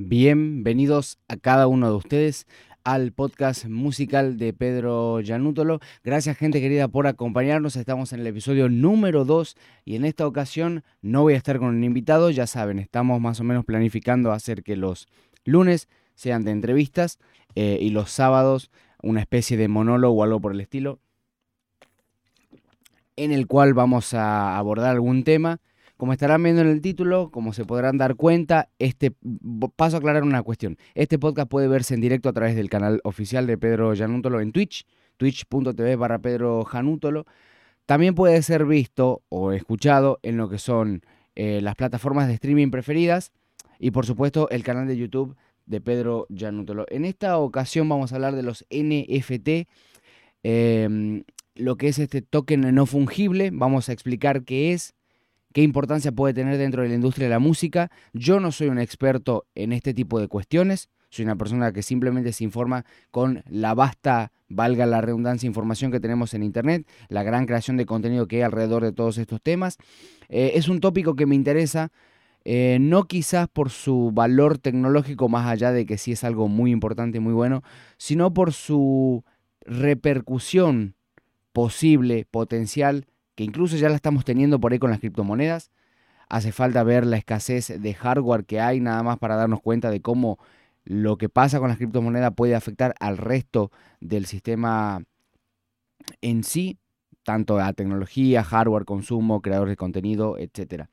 Bienvenidos 0.00 1.18
a 1.26 1.36
cada 1.36 1.66
uno 1.66 1.90
de 1.90 1.96
ustedes 1.96 2.46
al 2.84 3.10
podcast 3.10 3.64
musical 3.64 4.38
de 4.38 4.52
Pedro 4.52 5.18
Yanútolo. 5.18 5.80
Gracias 6.04 6.36
gente 6.36 6.60
querida 6.60 6.86
por 6.86 7.08
acompañarnos. 7.08 7.74
Estamos 7.74 8.12
en 8.12 8.20
el 8.20 8.28
episodio 8.28 8.68
número 8.68 9.24
2 9.24 9.56
y 9.84 9.96
en 9.96 10.04
esta 10.04 10.24
ocasión 10.24 10.84
no 11.02 11.22
voy 11.22 11.34
a 11.34 11.36
estar 11.36 11.58
con 11.58 11.70
un 11.70 11.82
invitado. 11.82 12.30
Ya 12.30 12.46
saben, 12.46 12.78
estamos 12.78 13.20
más 13.20 13.40
o 13.40 13.44
menos 13.44 13.64
planificando 13.64 14.30
hacer 14.30 14.62
que 14.62 14.76
los 14.76 15.08
lunes 15.44 15.88
sean 16.14 16.44
de 16.44 16.52
entrevistas 16.52 17.18
eh, 17.56 17.78
y 17.80 17.90
los 17.90 18.12
sábados 18.12 18.70
una 19.02 19.18
especie 19.18 19.56
de 19.56 19.66
monólogo 19.66 20.20
o 20.20 20.22
algo 20.22 20.40
por 20.40 20.52
el 20.52 20.60
estilo 20.60 21.00
en 23.16 23.32
el 23.32 23.48
cual 23.48 23.74
vamos 23.74 24.14
a 24.14 24.56
abordar 24.58 24.92
algún 24.92 25.24
tema 25.24 25.60
como 25.98 26.12
estarán 26.12 26.42
viendo 26.44 26.62
en 26.62 26.68
el 26.68 26.80
título, 26.80 27.30
como 27.30 27.52
se 27.52 27.64
podrán 27.64 27.98
dar 27.98 28.14
cuenta, 28.14 28.70
este 28.78 29.12
paso 29.74 29.96
a 29.96 29.98
aclarar 29.98 30.22
una 30.22 30.44
cuestión. 30.44 30.78
Este 30.94 31.18
podcast 31.18 31.50
puede 31.50 31.66
verse 31.66 31.94
en 31.94 32.00
directo 32.00 32.28
a 32.28 32.32
través 32.32 32.54
del 32.54 32.70
canal 32.70 33.00
oficial 33.02 33.48
de 33.48 33.58
Pedro 33.58 33.94
Janútolo 33.96 34.40
en 34.40 34.52
Twitch, 34.52 34.86
twitch.tv 35.16 35.96
barra 35.96 36.20
Pedro 36.20 36.64
Janútolo. 36.64 37.26
También 37.84 38.14
puede 38.14 38.40
ser 38.42 38.64
visto 38.64 39.22
o 39.28 39.50
escuchado 39.50 40.20
en 40.22 40.36
lo 40.36 40.48
que 40.48 40.58
son 40.58 41.02
eh, 41.34 41.60
las 41.62 41.74
plataformas 41.74 42.28
de 42.28 42.34
streaming 42.34 42.70
preferidas 42.70 43.32
y 43.80 43.90
por 43.90 44.06
supuesto 44.06 44.48
el 44.50 44.62
canal 44.62 44.86
de 44.86 44.96
YouTube 44.96 45.36
de 45.66 45.80
Pedro 45.80 46.28
Janútolo. 46.32 46.86
En 46.90 47.04
esta 47.06 47.38
ocasión 47.38 47.88
vamos 47.88 48.12
a 48.12 48.14
hablar 48.14 48.36
de 48.36 48.44
los 48.44 48.64
NFT, 48.70 49.66
em, 50.44 51.24
lo 51.56 51.76
que 51.76 51.88
es 51.88 51.98
este 51.98 52.22
token 52.22 52.72
no 52.72 52.86
fungible, 52.86 53.50
vamos 53.52 53.88
a 53.88 53.92
explicar 53.92 54.44
qué 54.44 54.72
es, 54.72 54.94
qué 55.52 55.62
importancia 55.62 56.12
puede 56.12 56.34
tener 56.34 56.58
dentro 56.58 56.82
de 56.82 56.88
la 56.88 56.94
industria 56.94 57.26
de 57.26 57.30
la 57.30 57.38
música. 57.38 57.90
Yo 58.12 58.40
no 58.40 58.52
soy 58.52 58.68
un 58.68 58.78
experto 58.78 59.46
en 59.54 59.72
este 59.72 59.94
tipo 59.94 60.20
de 60.20 60.28
cuestiones, 60.28 60.88
soy 61.10 61.24
una 61.24 61.36
persona 61.36 61.72
que 61.72 61.82
simplemente 61.82 62.32
se 62.32 62.44
informa 62.44 62.84
con 63.10 63.42
la 63.48 63.74
vasta, 63.74 64.32
valga 64.48 64.84
la 64.86 65.00
redundancia, 65.00 65.46
información 65.46 65.90
que 65.90 66.00
tenemos 66.00 66.34
en 66.34 66.42
Internet, 66.42 66.86
la 67.08 67.22
gran 67.22 67.46
creación 67.46 67.76
de 67.76 67.86
contenido 67.86 68.26
que 68.26 68.36
hay 68.36 68.42
alrededor 68.42 68.84
de 68.84 68.92
todos 68.92 69.16
estos 69.18 69.40
temas. 69.40 69.78
Eh, 70.28 70.52
es 70.54 70.68
un 70.68 70.80
tópico 70.80 71.16
que 71.16 71.26
me 71.26 71.34
interesa, 71.34 71.90
eh, 72.44 72.78
no 72.80 73.04
quizás 73.04 73.48
por 73.48 73.70
su 73.70 74.10
valor 74.12 74.58
tecnológico, 74.58 75.28
más 75.28 75.46
allá 75.46 75.72
de 75.72 75.86
que 75.86 75.98
sí 75.98 76.12
es 76.12 76.24
algo 76.24 76.48
muy 76.48 76.70
importante, 76.70 77.20
muy 77.20 77.32
bueno, 77.32 77.62
sino 77.96 78.34
por 78.34 78.52
su 78.52 79.24
repercusión 79.62 80.94
posible, 81.52 82.26
potencial 82.30 83.06
que 83.38 83.44
incluso 83.44 83.76
ya 83.76 83.88
la 83.88 83.94
estamos 83.94 84.24
teniendo 84.24 84.58
por 84.58 84.72
ahí 84.72 84.80
con 84.80 84.90
las 84.90 84.98
criptomonedas. 84.98 85.70
Hace 86.28 86.50
falta 86.50 86.82
ver 86.82 87.06
la 87.06 87.18
escasez 87.18 87.80
de 87.80 87.94
hardware 87.94 88.44
que 88.44 88.60
hay 88.60 88.80
nada 88.80 89.04
más 89.04 89.16
para 89.20 89.36
darnos 89.36 89.60
cuenta 89.60 89.92
de 89.92 90.00
cómo 90.00 90.40
lo 90.82 91.18
que 91.18 91.28
pasa 91.28 91.60
con 91.60 91.68
las 91.68 91.76
criptomonedas 91.76 92.34
puede 92.34 92.56
afectar 92.56 92.96
al 92.98 93.16
resto 93.16 93.70
del 94.00 94.26
sistema 94.26 95.04
en 96.20 96.42
sí, 96.42 96.78
tanto 97.22 97.60
a 97.60 97.72
tecnología, 97.74 98.42
hardware, 98.42 98.84
consumo, 98.84 99.40
creadores 99.40 99.70
de 99.70 99.76
contenido, 99.76 100.36
etc. 100.36 100.86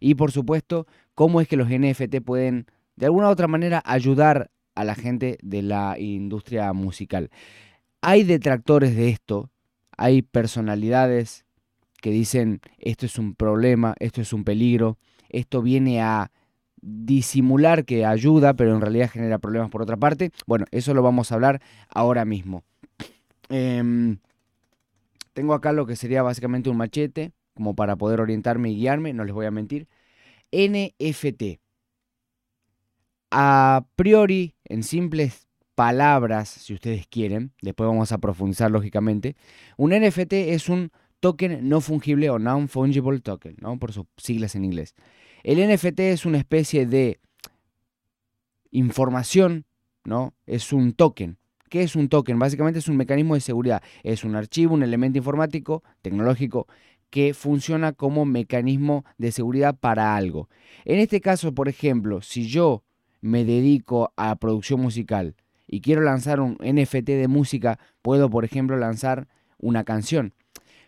Y 0.00 0.16
por 0.16 0.32
supuesto, 0.32 0.88
cómo 1.14 1.40
es 1.40 1.46
que 1.46 1.56
los 1.56 1.68
NFT 1.68 2.16
pueden 2.24 2.66
de 2.96 3.06
alguna 3.06 3.28
u 3.28 3.30
otra 3.30 3.46
manera 3.46 3.80
ayudar 3.86 4.50
a 4.74 4.82
la 4.82 4.96
gente 4.96 5.38
de 5.40 5.62
la 5.62 5.96
industria 6.00 6.72
musical. 6.72 7.30
Hay 8.00 8.24
detractores 8.24 8.96
de 8.96 9.08
esto, 9.10 9.50
hay 9.96 10.22
personalidades 10.22 11.41
que 12.02 12.10
dicen 12.10 12.60
esto 12.78 13.06
es 13.06 13.16
un 13.16 13.34
problema, 13.34 13.94
esto 14.00 14.20
es 14.20 14.32
un 14.32 14.44
peligro, 14.44 14.98
esto 15.30 15.62
viene 15.62 16.02
a 16.02 16.32
disimular 16.82 17.84
que 17.84 18.04
ayuda, 18.04 18.54
pero 18.54 18.74
en 18.74 18.80
realidad 18.80 19.08
genera 19.08 19.38
problemas 19.38 19.70
por 19.70 19.82
otra 19.82 19.96
parte. 19.96 20.32
Bueno, 20.46 20.66
eso 20.72 20.92
lo 20.94 21.02
vamos 21.02 21.30
a 21.30 21.36
hablar 21.36 21.62
ahora 21.88 22.24
mismo. 22.24 22.64
Em, 23.48 24.18
tengo 25.32 25.54
acá 25.54 25.72
lo 25.72 25.86
que 25.86 25.94
sería 25.94 26.22
básicamente 26.22 26.68
un 26.68 26.76
machete, 26.76 27.32
como 27.54 27.74
para 27.76 27.94
poder 27.94 28.20
orientarme 28.20 28.72
y 28.72 28.76
guiarme, 28.76 29.12
no 29.12 29.24
les 29.24 29.32
voy 29.32 29.46
a 29.46 29.52
mentir. 29.52 29.86
NFT. 30.50 31.60
A 33.30 33.84
priori, 33.94 34.56
en 34.64 34.82
simples 34.82 35.46
palabras, 35.76 36.48
si 36.48 36.74
ustedes 36.74 37.06
quieren, 37.06 37.52
después 37.62 37.86
vamos 37.86 38.10
a 38.10 38.18
profundizar 38.18 38.72
lógicamente, 38.72 39.36
un 39.76 39.92
NFT 39.92 40.32
es 40.32 40.68
un 40.68 40.90
token 41.22 41.68
no 41.68 41.80
fungible 41.80 42.28
o 42.30 42.38
non-fungible 42.40 43.20
token, 43.20 43.54
¿no? 43.60 43.78
por 43.78 43.92
sus 43.92 44.06
siglas 44.16 44.56
en 44.56 44.64
inglés. 44.64 44.96
El 45.44 45.58
NFT 45.64 46.00
es 46.00 46.26
una 46.26 46.38
especie 46.38 46.84
de 46.84 47.20
información, 48.72 49.64
¿no? 50.04 50.34
Es 50.46 50.72
un 50.72 50.92
token. 50.94 51.38
¿Qué 51.68 51.82
es 51.82 51.94
un 51.94 52.08
token? 52.08 52.38
Básicamente 52.38 52.80
es 52.80 52.88
un 52.88 52.96
mecanismo 52.96 53.34
de 53.34 53.40
seguridad. 53.40 53.82
Es 54.02 54.24
un 54.24 54.34
archivo, 54.34 54.74
un 54.74 54.82
elemento 54.82 55.18
informático, 55.18 55.84
tecnológico, 56.02 56.66
que 57.10 57.34
funciona 57.34 57.92
como 57.92 58.24
mecanismo 58.24 59.04
de 59.16 59.30
seguridad 59.30 59.78
para 59.78 60.16
algo. 60.16 60.48
En 60.84 60.98
este 60.98 61.20
caso, 61.20 61.54
por 61.54 61.68
ejemplo, 61.68 62.20
si 62.20 62.48
yo 62.48 62.82
me 63.20 63.44
dedico 63.44 64.12
a 64.16 64.34
producción 64.36 64.80
musical 64.80 65.36
y 65.68 65.80
quiero 65.82 66.02
lanzar 66.02 66.40
un 66.40 66.58
NFT 66.60 67.06
de 67.06 67.28
música, 67.28 67.78
puedo, 68.02 68.28
por 68.28 68.44
ejemplo, 68.44 68.76
lanzar 68.76 69.28
una 69.58 69.84
canción. 69.84 70.34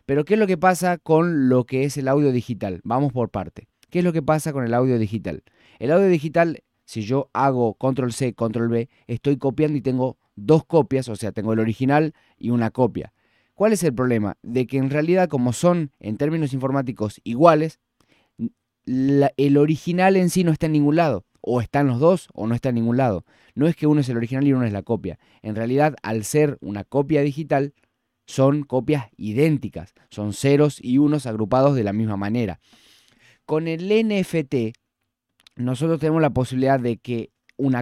Pero 0.07 0.25
¿qué 0.25 0.35
es 0.35 0.41
lo 0.41 0.47
que 0.47 0.59
pasa 0.59 0.99
con 0.99 1.49
lo 1.49 1.65
que 1.65 1.85
es 1.85 1.97
el 1.97 2.09
audio 2.09 2.31
digital? 2.31 2.81
Vamos 2.85 3.13
por 3.13 3.31
parte. 3.31 3.69
¿Qué 3.89 4.01
es 4.01 4.05
lo 4.05 4.13
que 4.13 4.23
pasa 4.23 4.53
con 4.53 4.65
el 4.65 4.75
audio 4.75 4.99
digital? 4.99 5.43
El 5.79 5.93
audio 5.93 6.09
digital, 6.09 6.63
si 6.85 7.03
yo 7.03 7.31
hago 7.33 7.75
control 7.75 8.13
C, 8.13 8.35
control 8.35 8.71
V, 8.71 8.89
estoy 9.07 9.39
copiando 9.39 9.79
y 9.79 9.81
tengo 9.81 10.19
dos 10.37 10.65
copias, 10.67 11.09
o 11.09 11.17
sea, 11.17 11.33
tengo 11.33 11.53
el 11.53 11.61
original 11.61 12.13
y 12.37 12.51
una 12.51 12.71
copia. 12.71 13.13
¿Cuál 13.55 13.73
es 13.73 13.83
el 13.85 13.95
problema? 13.95 14.37
De 14.43 14.67
que 14.67 14.79
en 14.79 14.91
realidad, 14.91 15.29
como 15.29 15.53
son 15.53 15.93
en 16.01 16.17
términos 16.17 16.53
informáticos 16.53 17.21
iguales, 17.25 17.79
el 18.87 19.57
original 19.57 20.17
en 20.17 20.29
sí 20.29 20.45
no 20.45 20.53
está 20.53 20.67
en 20.67 20.73
ningún 20.73 20.97
lado. 20.97 21.25
O 21.41 21.61
están 21.61 21.87
los 21.87 22.01
dos 22.01 22.29
o 22.33 22.47
no 22.47 22.55
está 22.55 22.71
en 22.71 22.75
ningún 22.77 22.97
lado. 22.97 23.25
No 23.55 23.69
es 23.69 23.77
que 23.77 23.87
uno 23.87 24.01
es 24.01 24.09
el 24.09 24.17
original 24.17 24.47
y 24.47 24.53
uno 24.53 24.65
es 24.65 24.73
la 24.73 24.83
copia. 24.83 25.19
En 25.43 25.55
realidad, 25.55 25.95
al 26.03 26.25
ser 26.25 26.59
una 26.61 26.85
copia 26.85 27.21
digital, 27.21 27.75
son 28.27 28.63
copias 28.63 29.07
idénticas, 29.17 29.95
son 30.11 30.33
ceros 30.33 30.79
y 30.83 30.99
unos 30.99 31.27
agrupados 31.27 31.75
de 31.77 31.85
la 31.85 31.93
misma 31.93 32.17
manera. 32.17 32.61
Con 33.47 33.69
el 33.69 33.89
NFT, 33.89 34.77
nosotros 35.57 36.01
tenemos 36.01 36.23
la 36.23 36.31
posibilidad 36.31 36.81
de 36.81 36.97
que 36.97 37.31
un 37.57 37.77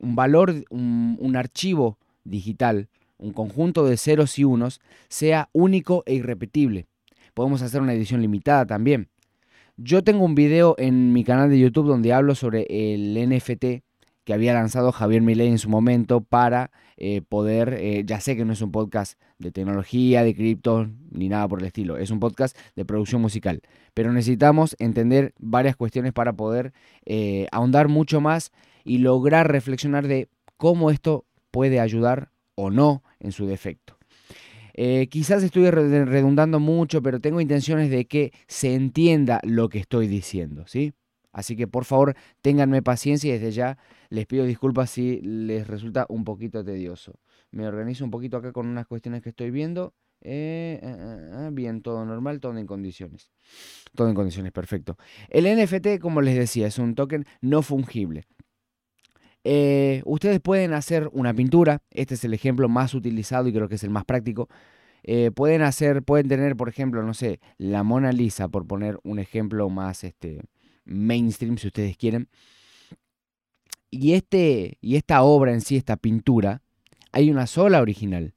valor, 0.00 0.64
un 0.70 1.36
archivo 1.36 1.98
digital, 2.24 2.88
un 3.18 3.32
conjunto 3.32 3.84
de 3.84 3.96
ceros 3.96 4.38
y 4.38 4.44
unos, 4.44 4.80
sea 5.08 5.48
único 5.52 6.02
e 6.06 6.14
irrepetible. 6.14 6.86
Podemos 7.34 7.62
hacer 7.62 7.80
una 7.80 7.94
edición 7.94 8.20
limitada 8.20 8.66
también. 8.66 9.08
Yo 9.76 10.04
tengo 10.04 10.24
un 10.24 10.34
video 10.34 10.74
en 10.78 11.12
mi 11.12 11.24
canal 11.24 11.48
de 11.48 11.58
YouTube 11.58 11.86
donde 11.86 12.12
hablo 12.12 12.34
sobre 12.34 12.66
el 12.68 13.14
NFT 13.14 13.82
que 14.24 14.32
había 14.34 14.54
lanzado 14.54 14.92
Javier 14.92 15.22
Milei 15.22 15.48
en 15.48 15.58
su 15.58 15.68
momento 15.68 16.20
para 16.20 16.70
eh, 16.96 17.22
poder, 17.28 17.76
eh, 17.80 18.04
ya 18.06 18.20
sé 18.20 18.36
que 18.36 18.44
no 18.44 18.52
es 18.52 18.62
un 18.62 18.70
podcast 18.70 19.18
de 19.38 19.50
tecnología, 19.50 20.22
de 20.22 20.34
cripto, 20.34 20.88
ni 21.10 21.28
nada 21.28 21.48
por 21.48 21.60
el 21.60 21.66
estilo, 21.66 21.96
es 21.96 22.10
un 22.10 22.20
podcast 22.20 22.56
de 22.76 22.84
producción 22.84 23.20
musical, 23.20 23.62
pero 23.94 24.12
necesitamos 24.12 24.76
entender 24.78 25.34
varias 25.38 25.76
cuestiones 25.76 26.12
para 26.12 26.32
poder 26.32 26.72
eh, 27.04 27.48
ahondar 27.50 27.88
mucho 27.88 28.20
más 28.20 28.52
y 28.84 28.98
lograr 28.98 29.50
reflexionar 29.50 30.06
de 30.06 30.28
cómo 30.56 30.90
esto 30.90 31.24
puede 31.50 31.80
ayudar 31.80 32.30
o 32.54 32.70
no 32.70 33.02
en 33.18 33.32
su 33.32 33.46
defecto. 33.46 33.98
quizás 35.10 35.42
estoy 35.42 35.70
redundando 35.70 36.60
mucho, 36.60 37.02
pero 37.02 37.20
tengo 37.20 37.40
intenciones 37.40 37.90
de 37.90 38.06
que 38.06 38.32
se 38.46 38.74
entienda 38.74 39.40
lo 39.42 39.68
que 39.68 39.78
estoy 39.78 40.06
diciendo, 40.06 40.64
¿sí? 40.66 40.92
Así 41.32 41.56
que 41.56 41.66
por 41.66 41.84
favor 41.84 42.14
ténganme 42.42 42.82
paciencia 42.82 43.30
y 43.30 43.38
desde 43.38 43.52
ya 43.52 43.78
les 44.10 44.26
pido 44.26 44.44
disculpas 44.44 44.90
si 44.90 45.20
les 45.22 45.66
resulta 45.66 46.06
un 46.08 46.24
poquito 46.24 46.62
tedioso. 46.64 47.18
Me 47.50 47.66
organizo 47.66 48.04
un 48.04 48.10
poquito 48.10 48.36
acá 48.36 48.52
con 48.52 48.66
unas 48.66 48.86
cuestiones 48.86 49.22
que 49.22 49.30
estoy 49.30 49.50
viendo. 49.50 49.94
Eh, 50.24 50.78
eh, 50.80 51.30
eh, 51.32 51.48
bien, 51.52 51.82
todo 51.82 52.04
normal, 52.04 52.40
todo 52.40 52.56
en 52.56 52.66
condiciones. 52.66 53.30
Todo 53.94 54.08
en 54.08 54.14
condiciones, 54.14 54.52
perfecto. 54.52 54.96
El 55.28 55.46
NFT, 55.46 55.98
como 56.00 56.20
les 56.20 56.36
decía, 56.36 56.66
es 56.66 56.78
un 56.78 56.94
token 56.94 57.24
no 57.40 57.62
fungible. 57.62 58.24
ustedes 60.04 60.40
pueden 60.40 60.72
hacer 60.72 61.08
una 61.12 61.34
pintura, 61.34 61.82
este 61.90 62.14
es 62.14 62.24
el 62.24 62.34
ejemplo 62.34 62.68
más 62.68 62.94
utilizado 62.94 63.48
y 63.48 63.52
creo 63.52 63.68
que 63.68 63.74
es 63.74 63.84
el 63.84 63.90
más 63.90 64.04
práctico. 64.04 64.48
pueden 65.34 65.62
hacer, 65.62 66.02
pueden 66.02 66.28
tener, 66.28 66.56
por 66.56 66.68
ejemplo, 66.68 67.02
no 67.02 67.14
sé, 67.14 67.40
la 67.58 67.82
Mona 67.82 68.12
Lisa, 68.12 68.48
por 68.48 68.66
poner 68.66 68.98
un 69.02 69.18
ejemplo 69.18 69.68
más, 69.68 70.04
este, 70.04 70.42
mainstream, 70.84 71.58
si 71.58 71.68
ustedes 71.68 71.96
quieren. 71.96 72.28
Y, 73.90 74.14
este, 74.14 74.78
y 74.80 74.96
esta 74.96 75.22
obra 75.22 75.52
en 75.52 75.60
sí, 75.60 75.76
esta 75.76 75.96
pintura, 75.96 76.62
hay 77.12 77.30
una 77.30 77.46
sola 77.46 77.80
original. 77.80 78.34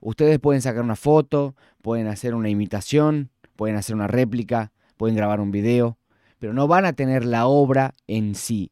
Ustedes 0.00 0.38
pueden 0.38 0.62
sacar 0.62 0.82
una 0.82 0.96
foto, 0.96 1.56
pueden 1.82 2.06
hacer 2.06 2.34
una 2.34 2.48
imitación, 2.48 3.30
pueden 3.56 3.76
hacer 3.76 3.96
una 3.96 4.06
réplica, 4.06 4.72
pueden 4.96 5.16
grabar 5.16 5.40
un 5.40 5.50
video, 5.50 5.98
pero 6.38 6.52
no 6.52 6.68
van 6.68 6.84
a 6.84 6.92
tener 6.92 7.24
la 7.24 7.46
obra 7.46 7.94
en 8.06 8.34
sí. 8.34 8.70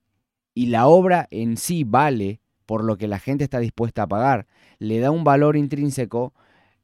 y 0.54 0.66
la 0.66 0.86
obra 0.86 1.26
en 1.32 1.56
sí 1.56 1.82
vale 1.82 2.40
por 2.64 2.84
lo 2.84 2.96
que 2.96 3.08
la 3.08 3.18
gente 3.18 3.42
está 3.42 3.58
dispuesta 3.58 4.04
a 4.04 4.06
pagar, 4.06 4.46
le 4.78 5.00
da 5.00 5.10
un 5.10 5.24
valor 5.24 5.56
intrínseco, 5.56 6.32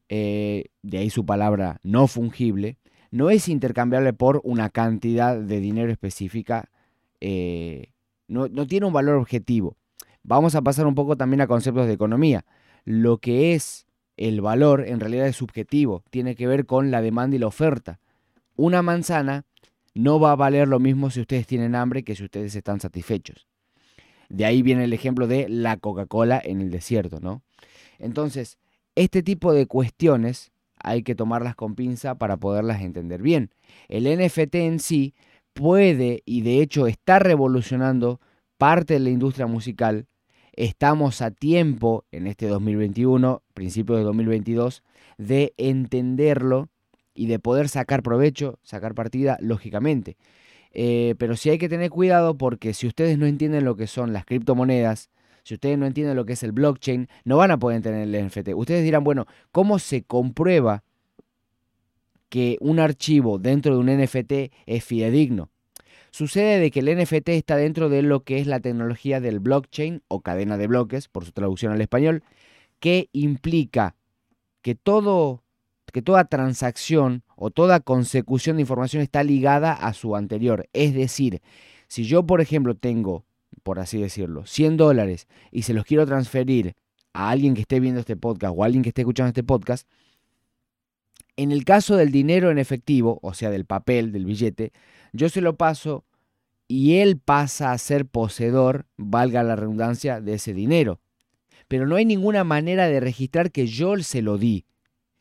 eh, 0.09 0.65
de 0.83 0.99
ahí 0.99 1.11
su 1.11 1.25
palabra 1.25 1.79
no 1.85 2.09
fungible, 2.09 2.79
no 3.11 3.31
es 3.31 3.49
intercambiable 3.49 4.13
por 4.13 4.41
una 4.45 4.71
cantidad 4.71 5.37
de 5.37 5.61
dinero 5.61 5.91
específica, 5.91 6.71
eh, 7.21 7.93
no, 8.29 8.49
no 8.49 8.67
tiene 8.67 8.87
un 8.87 8.93
valor 8.93 9.17
objetivo. 9.17 9.77
Vamos 10.23 10.55
a 10.55 10.63
pasar 10.63 10.87
un 10.87 10.95
poco 10.95 11.17
también 11.17 11.41
a 11.41 11.47
conceptos 11.47 11.87
de 11.87 11.93
economía. 11.93 12.45
Lo 12.85 13.19
que 13.19 13.55
es 13.55 13.87
el 14.17 14.41
valor 14.41 14.85
en 14.87 15.01
realidad 15.01 15.27
es 15.27 15.37
subjetivo, 15.37 16.05
tiene 16.11 16.35
que 16.37 16.47
ver 16.47 16.67
con 16.67 16.91
la 16.91 17.01
demanda 17.01 17.37
y 17.37 17.39
la 17.39 17.47
oferta. 17.47 18.01
Una 18.55 18.83
manzana 18.83 19.45
no 19.95 20.21
va 20.21 20.33
a 20.33 20.37
valer 20.37 20.69
lo 20.69 20.79
mismo 20.79 21.11
si 21.11 21.21
ustedes 21.21 21.47
tienen 21.47 21.75
hambre 21.75 22.05
que 22.05 22.15
si 22.15 22.25
ustedes 22.25 22.55
están 22.55 22.81
satisfechos. 22.81 23.47
De 24.29 24.45
ahí 24.45 24.63
viene 24.63 24.85
el 24.85 24.93
ejemplo 24.93 25.27
de 25.27 25.49
la 25.49 25.77
Coca-Cola 25.79 26.41
en 26.45 26.61
el 26.61 26.71
desierto, 26.71 27.19
¿no? 27.21 27.43
Entonces, 27.99 28.59
este 28.95 29.23
tipo 29.23 29.53
de 29.53 29.67
cuestiones 29.67 30.53
hay 30.83 31.03
que 31.03 31.15
tomarlas 31.15 31.55
con 31.55 31.75
pinza 31.75 32.17
para 32.17 32.37
poderlas 32.37 32.81
entender 32.83 33.23
bien. 33.23 33.51
El 33.89 34.05
NFT 34.05 34.55
en 34.57 34.79
sí 34.79 35.15
puede 35.53 36.23
y 36.25 36.43
de 36.43 36.61
hecho 36.61 36.87
está 36.87 37.19
revolucionando 37.19 38.21
parte 38.59 38.95
de 38.95 39.01
la 39.01 39.11
industria 39.11 39.47
musical. 39.47 40.07
Estamos 40.53 41.23
a 41.23 41.31
tiempo 41.31 42.05
en 42.11 42.27
este 42.27 42.47
2021, 42.47 43.43
principio 43.55 43.97
de 43.97 44.03
2022, 44.03 44.83
de 45.17 45.55
entenderlo 45.57 46.69
y 47.15 47.27
de 47.27 47.39
poder 47.39 47.69
sacar 47.69 48.03
provecho, 48.03 48.59
sacar 48.63 48.95
partida, 48.95 49.39
lógicamente. 49.41 50.17
Eh, 50.73 51.15
pero 51.19 51.37
sí 51.37 51.51
hay 51.51 51.59
que 51.59 51.69
tener 51.69 51.91
cuidado 51.91 52.37
porque 52.37 52.75
si 52.75 52.87
ustedes 52.87 53.19
no 53.19 53.27
entienden 53.27 53.65
lo 53.65 53.77
que 53.77 53.87
son 53.87 54.13
las 54.13 54.25
criptomonedas, 54.25 55.11
si 55.51 55.55
ustedes 55.55 55.77
no 55.77 55.87
entienden 55.87 56.15
lo 56.15 56.25
que 56.25 56.35
es 56.35 56.45
el 56.45 56.53
blockchain, 56.53 57.09
no 57.25 57.37
van 57.37 57.51
a 57.51 57.59
poder 57.59 57.83
tener 57.83 58.03
el 58.03 58.27
NFT. 58.27 58.51
Ustedes 58.55 58.85
dirán, 58.85 59.03
bueno, 59.03 59.27
¿cómo 59.51 59.81
se 59.81 60.05
comprueba 60.05 60.85
que 62.29 62.57
un 62.61 62.79
archivo 62.79 63.41
dentro 63.41 63.75
de 63.75 63.81
un 63.81 63.87
NFT 63.87 64.33
es 64.67 64.85
fidedigno? 64.85 65.51
Sucede 66.13 66.61
de 66.61 66.71
que 66.71 66.79
el 66.79 66.97
NFT 66.97 67.31
está 67.31 67.57
dentro 67.57 67.89
de 67.89 68.03
lo 68.03 68.23
que 68.23 68.39
es 68.39 68.47
la 68.47 68.61
tecnología 68.61 69.21
del 69.21 69.41
blockchain 69.41 70.05
o 70.07 70.21
cadena 70.21 70.57
de 70.57 70.69
bloques, 70.69 71.09
por 71.09 71.25
su 71.25 71.33
traducción 71.33 71.73
al 71.73 71.81
español, 71.81 72.23
que 72.79 73.09
implica 73.11 73.97
que 74.63 74.77
todo 74.77 75.43
que 75.93 76.03
toda 76.03 76.27
transacción 76.27 77.25
o 77.35 77.51
toda 77.51 77.81
consecución 77.81 78.55
de 78.55 78.63
información 78.63 79.03
está 79.03 79.25
ligada 79.25 79.73
a 79.73 79.95
su 79.95 80.15
anterior. 80.15 80.69
Es 80.73 80.95
decir, 80.95 81.43
si 81.89 82.05
yo, 82.05 82.25
por 82.25 82.41
ejemplo, 82.41 82.77
tengo, 82.77 83.25
por 83.63 83.79
así 83.79 84.01
decirlo, 84.01 84.47
100 84.47 84.77
dólares 84.77 85.29
y 85.51 85.63
se 85.63 85.75
los 85.75 85.85
quiero 85.85 86.07
transferir 86.07 86.75
a 87.13 87.31
alguien 87.31 87.55
que 87.55 87.63
esté 87.63 87.81
viendo 87.81 88.01
este 88.01 88.17
podcast 88.17 88.55
o 88.57 88.63
a 88.63 88.67
alguien 88.67 88.83
que 88.83 88.91
esté 88.91 89.03
escuchando 89.03 89.29
este 89.29 89.43
podcast, 89.43 89.89
en 91.37 91.53
el 91.53 91.65
caso 91.65 91.97
del 91.97 92.13
dinero 92.13 92.51
en 92.51 92.59
efectivo, 92.59 93.19
o 93.23 93.35
sea, 93.35 93.51
del 93.51 93.65
papel, 93.65 94.13
del 94.13 94.27
billete, 94.27 94.73
yo 95.13 95.29
se 95.29 95.41
lo 95.41 95.57
paso 95.57 96.05
y 96.69 96.99
él 96.99 97.19
pasa 97.19 97.73
a 97.73 97.79
ser 97.79 98.07
poseedor, 98.07 98.87
valga 98.97 99.43
la 99.43 99.57
redundancia, 99.57 100.21
de 100.21 100.35
ese 100.35 100.55
dinero. 100.55 101.01
Pero 101.67 101.87
no 101.87 101.97
hay 101.97 102.05
ninguna 102.05 102.45
manera 102.45 102.89
de 102.89 103.01
registrar 103.01 103.51
que 103.51 103.67
yo 103.67 103.97
se 103.99 104.23
lo 104.23 104.39
di. 104.39 104.67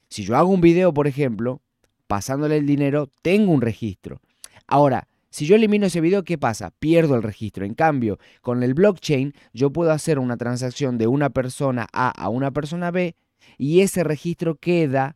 Si 0.09 0.24
yo 0.24 0.36
hago 0.36 0.50
un 0.50 0.62
video, 0.62 0.94
por 0.94 1.07
ejemplo, 1.07 1.62
pasándole 2.07 2.57
el 2.57 2.65
dinero, 2.65 3.09
tengo 3.21 3.51
un 3.51 3.62
registro. 3.62 4.21
Ahora, 4.68 5.07
si 5.30 5.46
yo 5.46 5.56
elimino 5.56 5.86
ese 5.86 6.02
video, 6.02 6.24
¿qué 6.24 6.38
pasa? 6.38 6.72
Pierdo 6.80 7.16
el 7.16 7.24
registro. 7.24 7.66
En 7.66 7.74
cambio, 7.74 8.20
con 8.42 8.64
el 8.64 8.74
blockchain, 8.74 9.34
yo 9.54 9.72
puedo 9.72 9.92
hacer 9.92 10.20
una 10.20 10.38
transacción 10.38 10.98
de 10.98 11.08
una 11.08 11.30
persona 11.30 11.88
A 11.94 12.10
a 12.10 12.30
una 12.30 12.52
persona 12.52 12.92
B 12.92 13.16
y 13.58 13.81
ese 13.81 14.04
registro 14.04 14.56
queda, 14.56 15.16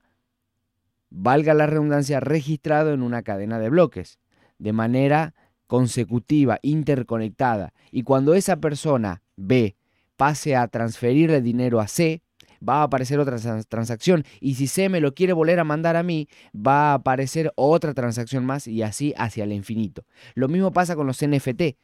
valga 1.10 1.54
la 1.54 1.68
redundancia, 1.68 2.20
registrado 2.20 2.94
en 2.94 3.02
una 3.02 3.24
cadena 3.24 3.60
de 3.60 3.70
bloques, 3.70 4.20
de 4.58 4.74
manera 4.74 5.34
consecutiva, 5.68 6.60
interconectada. 6.62 7.74
Y 7.92 8.04
cuando 8.04 8.34
esa 8.34 8.58
persona 8.58 9.22
B 9.36 9.76
pase 10.18 10.56
a 10.56 10.68
transferirle 10.68 11.42
dinero 11.42 11.80
a 11.80 11.88
C, 11.88 12.23
va 12.68 12.82
a 12.82 12.84
aparecer 12.84 13.20
otra 13.20 13.38
transacción. 13.68 14.24
Y 14.40 14.56
si 14.56 14.68
C 14.68 14.90
me 14.90 15.02
lo 15.02 15.14
quiere 15.14 15.34
volver 15.34 15.60
a 15.60 15.64
mandar 15.64 15.96
a 15.96 16.04
mí, 16.04 16.28
va 16.56 16.92
a 16.92 16.94
aparecer 16.96 17.52
otra 17.56 17.94
transacción 17.94 18.46
más 18.46 18.68
y 18.68 18.82
así 18.82 19.14
hacia 19.18 19.44
el 19.44 19.52
infinito. 19.52 20.04
Lo 20.36 20.48
mismo 20.48 20.72
pasa 20.72 20.96
con 20.96 21.08
los 21.08 21.26
NFT. 21.26 21.78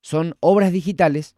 Son 0.00 0.34
obras 0.40 0.72
digitales. 0.72 1.36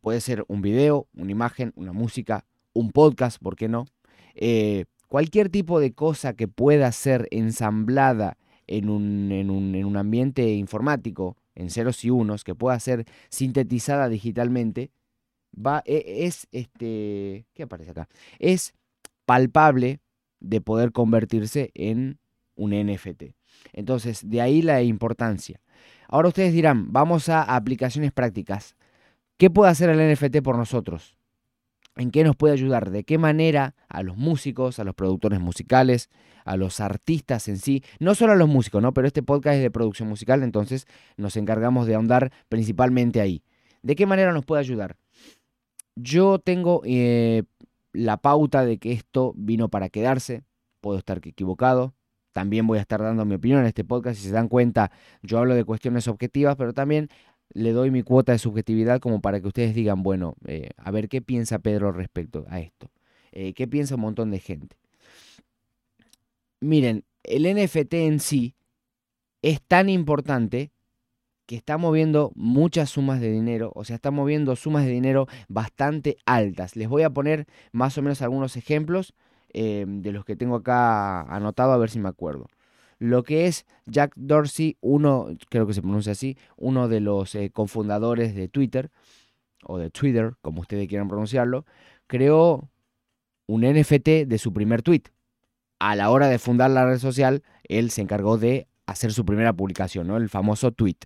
Puede 0.00 0.20
ser 0.20 0.44
un 0.48 0.62
video, 0.62 1.08
una 1.14 1.30
imagen, 1.30 1.72
una 1.76 1.92
música, 1.92 2.46
un 2.72 2.90
podcast, 2.90 3.42
¿por 3.42 3.56
qué 3.56 3.68
no? 3.68 3.86
Eh, 4.34 4.86
cualquier 5.08 5.50
tipo 5.50 5.80
de 5.80 5.92
cosa 5.92 6.34
que 6.34 6.48
pueda 6.48 6.90
ser 6.92 7.28
ensamblada 7.30 8.38
en 8.66 8.88
un, 8.88 9.30
en 9.32 9.50
un 9.50 9.96
ambiente 9.96 10.54
informático, 10.54 11.36
en 11.54 11.70
ceros 11.70 12.04
y 12.04 12.10
unos, 12.10 12.44
que 12.44 12.54
pueda 12.54 12.78
ser 12.78 13.04
sintetizada 13.28 14.08
digitalmente, 14.08 14.90
va, 15.54 15.82
e, 15.84 16.26
es, 16.26 16.46
este, 16.52 17.46
¿qué 17.54 17.62
aparece 17.64 17.90
acá? 17.92 18.08
Es 18.38 18.74
palpable 19.26 20.00
de 20.40 20.60
poder 20.60 20.92
convertirse 20.92 21.70
en 21.74 22.18
un 22.56 22.72
NFT. 22.72 23.34
Entonces, 23.72 24.28
de 24.28 24.40
ahí 24.40 24.62
la 24.62 24.82
importancia. 24.82 25.60
Ahora 26.08 26.28
ustedes 26.28 26.52
dirán, 26.52 26.92
vamos 26.92 27.28
a 27.28 27.42
aplicaciones 27.42 28.12
prácticas. 28.12 28.76
¿Qué 29.36 29.48
puede 29.50 29.70
hacer 29.70 29.90
el 29.90 30.12
NFT 30.12 30.42
por 30.42 30.56
nosotros? 30.56 31.16
¿En 31.96 32.10
qué 32.10 32.24
nos 32.24 32.36
puede 32.36 32.54
ayudar? 32.54 32.90
¿De 32.90 33.04
qué 33.04 33.18
manera 33.18 33.74
a 33.88 34.02
los 34.02 34.16
músicos, 34.16 34.78
a 34.78 34.84
los 34.84 34.94
productores 34.94 35.40
musicales, 35.40 36.08
a 36.44 36.56
los 36.56 36.80
artistas 36.80 37.48
en 37.48 37.58
sí? 37.58 37.82
No 37.98 38.14
solo 38.14 38.32
a 38.32 38.36
los 38.36 38.48
músicos, 38.48 38.82
¿no? 38.82 38.92
Pero 38.92 39.06
este 39.06 39.22
podcast 39.22 39.56
es 39.56 39.62
de 39.62 39.70
producción 39.70 40.08
musical, 40.08 40.42
entonces 40.42 40.86
nos 41.16 41.36
encargamos 41.36 41.86
de 41.86 41.94
ahondar 41.94 42.32
principalmente 42.48 43.20
ahí. 43.20 43.42
¿De 43.82 43.96
qué 43.96 44.06
manera 44.06 44.32
nos 44.32 44.44
puede 44.44 44.60
ayudar? 44.60 44.96
Yo 45.96 46.38
tengo 46.38 46.82
eh, 46.84 47.44
la 47.92 48.16
pauta 48.18 48.64
de 48.64 48.78
que 48.78 48.92
esto 48.92 49.32
vino 49.36 49.68
para 49.68 49.88
quedarse, 49.88 50.44
puedo 50.80 50.98
estar 50.98 51.20
equivocado, 51.22 51.94
también 52.32 52.66
voy 52.66 52.78
a 52.78 52.82
estar 52.82 53.02
dando 53.02 53.24
mi 53.24 53.34
opinión 53.34 53.60
en 53.60 53.66
este 53.66 53.84
podcast, 53.84 54.18
si 54.20 54.28
se 54.28 54.32
dan 54.32 54.48
cuenta, 54.48 54.92
yo 55.22 55.38
hablo 55.38 55.54
de 55.54 55.64
cuestiones 55.64 56.08
objetivas, 56.08 56.56
pero 56.56 56.72
también 56.72 57.08
le 57.52 57.72
doy 57.72 57.90
mi 57.90 58.02
cuota 58.02 58.32
de 58.32 58.38
subjetividad 58.38 59.00
como 59.00 59.20
para 59.20 59.40
que 59.40 59.48
ustedes 59.48 59.74
digan, 59.74 60.02
bueno, 60.02 60.36
eh, 60.46 60.70
a 60.76 60.90
ver 60.90 61.08
qué 61.08 61.20
piensa 61.20 61.58
Pedro 61.58 61.92
respecto 61.92 62.46
a 62.48 62.60
esto, 62.60 62.90
eh, 63.32 63.52
qué 63.54 63.66
piensa 63.66 63.96
un 63.96 64.02
montón 64.02 64.30
de 64.30 64.38
gente. 64.38 64.76
Miren, 66.60 67.04
el 67.24 67.46
NFT 67.46 67.94
en 67.94 68.20
sí 68.20 68.54
es 69.42 69.60
tan 69.62 69.88
importante 69.88 70.70
que 71.50 71.56
está 71.56 71.78
moviendo 71.78 72.30
muchas 72.36 72.90
sumas 72.90 73.20
de 73.20 73.28
dinero, 73.28 73.72
o 73.74 73.82
sea, 73.82 73.96
está 73.96 74.12
moviendo 74.12 74.54
sumas 74.54 74.84
de 74.84 74.92
dinero 74.92 75.26
bastante 75.48 76.16
altas. 76.24 76.76
Les 76.76 76.88
voy 76.88 77.02
a 77.02 77.10
poner 77.10 77.48
más 77.72 77.98
o 77.98 78.02
menos 78.02 78.22
algunos 78.22 78.56
ejemplos 78.56 79.14
eh, 79.52 79.84
de 79.84 80.12
los 80.12 80.24
que 80.24 80.36
tengo 80.36 80.54
acá 80.54 81.22
anotado, 81.22 81.72
a 81.72 81.76
ver 81.76 81.90
si 81.90 81.98
me 81.98 82.08
acuerdo. 82.08 82.46
Lo 83.00 83.24
que 83.24 83.48
es 83.48 83.66
Jack 83.86 84.12
Dorsey, 84.14 84.76
uno, 84.80 85.26
creo 85.48 85.66
que 85.66 85.74
se 85.74 85.82
pronuncia 85.82 86.12
así, 86.12 86.38
uno 86.56 86.86
de 86.86 87.00
los 87.00 87.34
eh, 87.34 87.50
cofundadores 87.50 88.36
de 88.36 88.46
Twitter, 88.46 88.92
o 89.64 89.76
de 89.76 89.90
Twitter, 89.90 90.34
como 90.42 90.60
ustedes 90.60 90.86
quieran 90.86 91.08
pronunciarlo, 91.08 91.66
creó 92.06 92.70
un 93.48 93.62
NFT 93.62 94.28
de 94.28 94.38
su 94.38 94.52
primer 94.52 94.82
tweet. 94.82 95.02
A 95.80 95.96
la 95.96 96.10
hora 96.10 96.28
de 96.28 96.38
fundar 96.38 96.70
la 96.70 96.86
red 96.86 96.98
social, 96.98 97.42
él 97.64 97.90
se 97.90 98.02
encargó 98.02 98.38
de 98.38 98.68
hacer 98.86 99.12
su 99.12 99.24
primera 99.24 99.52
publicación, 99.52 100.12
el 100.12 100.28
famoso 100.28 100.70
tweet 100.70 100.98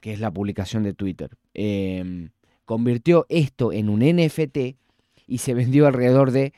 que 0.00 0.12
es 0.12 0.20
la 0.20 0.30
publicación 0.30 0.82
de 0.82 0.94
Twitter, 0.94 1.30
em, 1.54 2.30
convirtió 2.64 3.26
esto 3.28 3.72
en 3.72 3.88
un 3.88 4.02
NFT 4.02 4.76
y 5.26 5.38
se 5.38 5.54
vendió 5.54 5.86
alrededor 5.86 6.30
de 6.30 6.52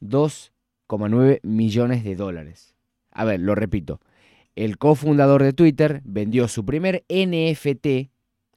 2,9 0.00 1.40
millones 1.42 2.04
de 2.04 2.16
dólares. 2.16 2.74
A 3.10 3.24
ver, 3.24 3.40
lo 3.40 3.54
repito. 3.54 4.00
El 4.56 4.78
cofundador 4.78 5.42
de 5.42 5.52
Twitter 5.52 6.02
vendió 6.04 6.48
su 6.48 6.64
primer 6.64 7.04
NFT, 7.08 8.10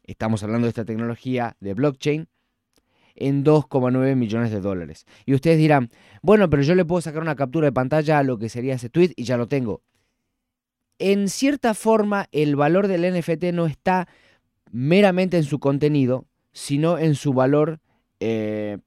estamos 0.04 0.44
hablando 0.44 0.66
de 0.66 0.70
esta 0.70 0.86
tecnología 0.86 1.56
de 1.60 1.74
blockchain, 1.74 2.28
en 3.16 3.44
2,9 3.44 4.16
millones 4.16 4.52
de 4.52 4.60
dólares. 4.60 5.06
Y 5.26 5.34
ustedes 5.34 5.58
dirán, 5.58 5.90
bueno, 6.22 6.50
pero 6.50 6.64
yo 6.64 6.76
le 6.76 6.86
puedo 6.86 7.02
sacar 7.02 7.22
una 7.22 7.36
captura 7.36 7.66
de 7.66 7.72
pantalla 7.72 8.20
a 8.20 8.24
lo 8.24 8.38
que 8.38 8.50
sería 8.50 8.76
ese 8.76 8.90
tweet 8.90 9.14
y 9.16 9.24
ya 9.24 9.38
lo 9.38 9.48
tengo. 9.48 9.82
En 11.00 11.30
cierta 11.30 11.74
forma, 11.74 12.28
el 12.32 12.56
valor 12.56 12.88
del 12.88 13.02
NFT 13.14 13.46
no 13.54 13.66
está 13.66 14.08
meramente 14.74 15.38
en 15.38 15.44
su 15.44 15.60
contenido, 15.60 16.26
sino 16.52 16.98
en 16.98 17.16
su 17.16 17.32
valor, 17.32 17.80
eh, 18.20 18.80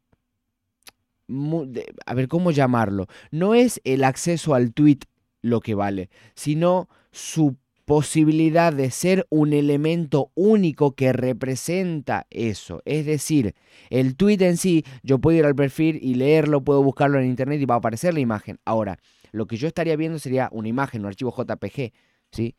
a 2.05 2.15
ver, 2.15 2.29
¿cómo 2.29 2.51
llamarlo? 2.51 3.07
No 3.31 3.55
es 3.55 3.81
el 3.85 4.05
acceso 4.05 4.55
al 4.55 4.75
tweet 4.75 4.99
lo 5.43 5.61
que 5.61 5.75
vale, 5.75 6.11
sino 6.35 6.89
su 7.13 7.57
posibilidad 7.85 8.73
de 8.73 8.91
ser 8.91 9.29
un 9.31 9.53
elemento 9.53 10.33
único 10.35 10.97
que 10.97 11.13
representa 11.13 12.27
eso. 12.31 12.83
Es 12.85 13.07
decir, 13.07 13.55
el 13.89 14.17
tweet 14.17 14.39
en 14.41 14.57
sí, 14.57 14.85
yo 15.05 15.21
puedo 15.21 15.39
ir 15.39 15.45
al 15.45 15.55
perfil 15.55 16.01
y 16.03 16.15
leerlo, 16.15 16.65
puedo 16.65 16.83
buscarlo 16.83 17.21
en 17.21 17.27
internet 17.27 17.61
y 17.61 17.65
va 17.65 17.77
a 17.77 17.79
aparecer 17.79 18.13
la 18.13 18.19
imagen. 18.19 18.59
Ahora, 18.65 18.99
lo 19.31 19.47
que 19.47 19.57
yo 19.57 19.69
estaría 19.69 19.95
viendo 19.95 20.19
sería 20.19 20.49
una 20.51 20.67
imagen, 20.67 21.03
un 21.03 21.07
archivo 21.07 21.33
JPG, 21.33 21.93
¿sí? 22.33 22.57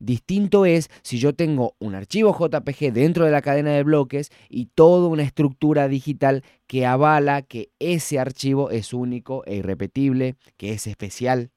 Distinto 0.00 0.64
es 0.64 0.90
si 1.02 1.18
yo 1.18 1.34
tengo 1.34 1.76
un 1.78 1.94
archivo 1.94 2.36
JPG 2.36 2.92
dentro 2.92 3.26
de 3.26 3.30
la 3.30 3.42
cadena 3.42 3.70
de 3.72 3.82
bloques 3.82 4.30
y 4.48 4.66
toda 4.74 5.08
una 5.08 5.22
estructura 5.22 5.88
digital 5.88 6.42
que 6.66 6.86
avala 6.86 7.42
que 7.42 7.70
ese 7.78 8.18
archivo 8.18 8.70
es 8.70 8.92
único 8.94 9.44
e 9.44 9.56
irrepetible, 9.56 10.36
que 10.56 10.72
es 10.72 10.86
especial, 10.86 11.50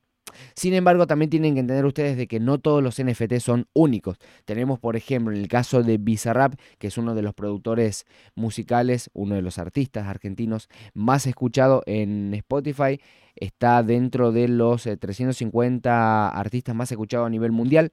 sin 0.56 0.74
embargo, 0.74 1.08
también 1.08 1.30
tienen 1.30 1.54
que 1.54 1.60
entender 1.60 1.86
ustedes 1.86 2.18
de 2.18 2.28
que 2.28 2.40
no 2.40 2.60
todos 2.60 2.84
los 2.84 3.02
NFT 3.02 3.40
son 3.40 3.68
únicos. 3.74 4.18
Tenemos, 4.46 4.80
por 4.80 4.96
ejemplo, 4.96 5.34
en 5.34 5.42
el 5.42 5.48
caso 5.48 5.84
de 5.84 5.98
Bizarrap, 5.98 6.56
que 6.78 6.88
es 6.88 6.98
uno 6.98 7.16
de 7.16 7.22
los 7.22 7.34
productores 7.34 8.06
musicales, 8.36 9.10
uno 9.14 9.36
de 9.36 9.42
los 9.42 9.60
artistas 9.60 10.08
argentinos 10.08 10.70
más 10.94 11.28
escuchado 11.28 11.84
en 11.86 12.34
Spotify, 12.34 13.00
está 13.36 13.84
dentro 13.84 14.32
de 14.32 14.48
los 14.48 14.84
350 14.84 15.90
eh, 15.90 16.40
artistas 16.40 16.76
más 16.76 16.92
escuchados 16.92 17.28
a 17.28 17.30
nivel 17.30 17.52
mundial. 17.52 17.92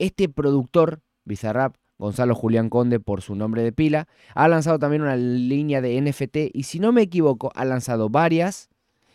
Este 0.00 0.28
productor, 0.28 1.02
Bizarrap, 1.24 1.76
Gonzalo 1.98 2.34
Julián 2.34 2.70
Conde 2.70 2.98
por 2.98 3.22
su 3.22 3.34
nombre 3.34 3.62
de 3.62 3.72
pila, 3.72 4.08
ha 4.34 4.48
lanzado 4.48 4.78
también 4.78 5.02
una 5.02 5.16
línea 5.16 5.80
de 5.80 6.00
NFT 6.00 6.54
y 6.54 6.64
si 6.64 6.80
no 6.80 6.90
me 6.90 7.02
equivoco, 7.02 7.52
ha 7.54 7.64
lanzado 7.64 8.08
varias 8.08 8.70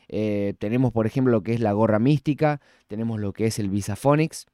eh, 0.08 0.54
tenemos, 0.60 0.92
por 0.92 1.06
ejemplo, 1.06 1.32
lo 1.32 1.44
que 1.44 1.54
es 1.54 1.60
la 1.60 1.74
gorra 1.74 2.00
mística, 2.00 2.62
tenemos 2.88 3.20
lo 3.20 3.34
que 3.34 3.48
es 3.48 3.60
el 3.60 3.70
Visaphonics, 3.70 4.46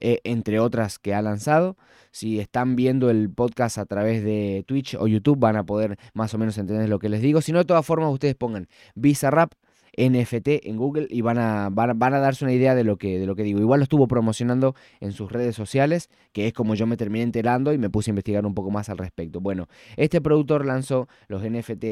eh, 0.00 0.20
entre 0.24 0.60
otras 0.60 0.98
que 0.98 1.14
ha 1.14 1.22
lanzado. 1.22 1.76
Si 2.12 2.38
están 2.38 2.76
viendo 2.76 3.10
el 3.10 3.30
podcast 3.30 3.78
a 3.78 3.86
través 3.86 4.22
de 4.22 4.64
Twitch 4.66 4.94
o 4.94 5.06
YouTube, 5.06 5.38
van 5.38 5.56
a 5.56 5.64
poder 5.64 5.98
más 6.12 6.32
o 6.34 6.38
menos 6.38 6.56
entender 6.58 6.88
lo 6.88 6.98
que 6.98 7.08
les 7.08 7.22
digo. 7.22 7.40
Si 7.40 7.52
no, 7.52 7.58
de 7.58 7.64
todas 7.64 7.84
formas, 7.84 8.12
ustedes 8.12 8.36
pongan 8.36 8.68
Bizarrap 8.94 9.52
NFT 9.96 10.66
en 10.66 10.76
Google 10.76 11.06
y 11.10 11.20
van 11.20 11.38
a, 11.38 11.68
van, 11.70 12.14
a 12.14 12.18
darse 12.18 12.44
una 12.44 12.52
idea 12.52 12.74
de 12.74 12.84
lo, 12.84 12.96
que, 12.96 13.18
de 13.18 13.26
lo 13.26 13.34
que 13.34 13.42
digo. 13.42 13.60
Igual 13.60 13.80
lo 13.80 13.84
estuvo 13.84 14.08
promocionando 14.08 14.74
en 15.00 15.12
sus 15.12 15.30
redes 15.30 15.54
sociales, 15.54 16.10
que 16.32 16.46
es 16.46 16.52
como 16.52 16.74
yo 16.74 16.86
me 16.86 16.96
terminé 16.96 17.22
enterando 17.22 17.72
y 17.72 17.78
me 17.78 17.90
puse 17.90 18.10
a 18.10 18.12
investigar 18.12 18.46
un 18.46 18.54
poco 18.54 18.70
más 18.70 18.88
al 18.88 18.98
respecto. 18.98 19.40
Bueno, 19.40 19.68
este 19.96 20.20
productor 20.20 20.66
lanzó 20.66 21.08
los 21.28 21.42
NFT 21.42 21.84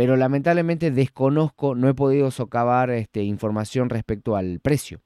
pero 0.00 0.16
lamentablemente 0.16 0.90
desconozco, 0.90 1.74
no 1.74 1.86
he 1.86 1.92
podido 1.92 2.30
socavar 2.30 2.88
este, 2.88 3.22
información 3.22 3.90
respecto 3.90 4.34
al 4.34 4.58
precio. 4.60 5.02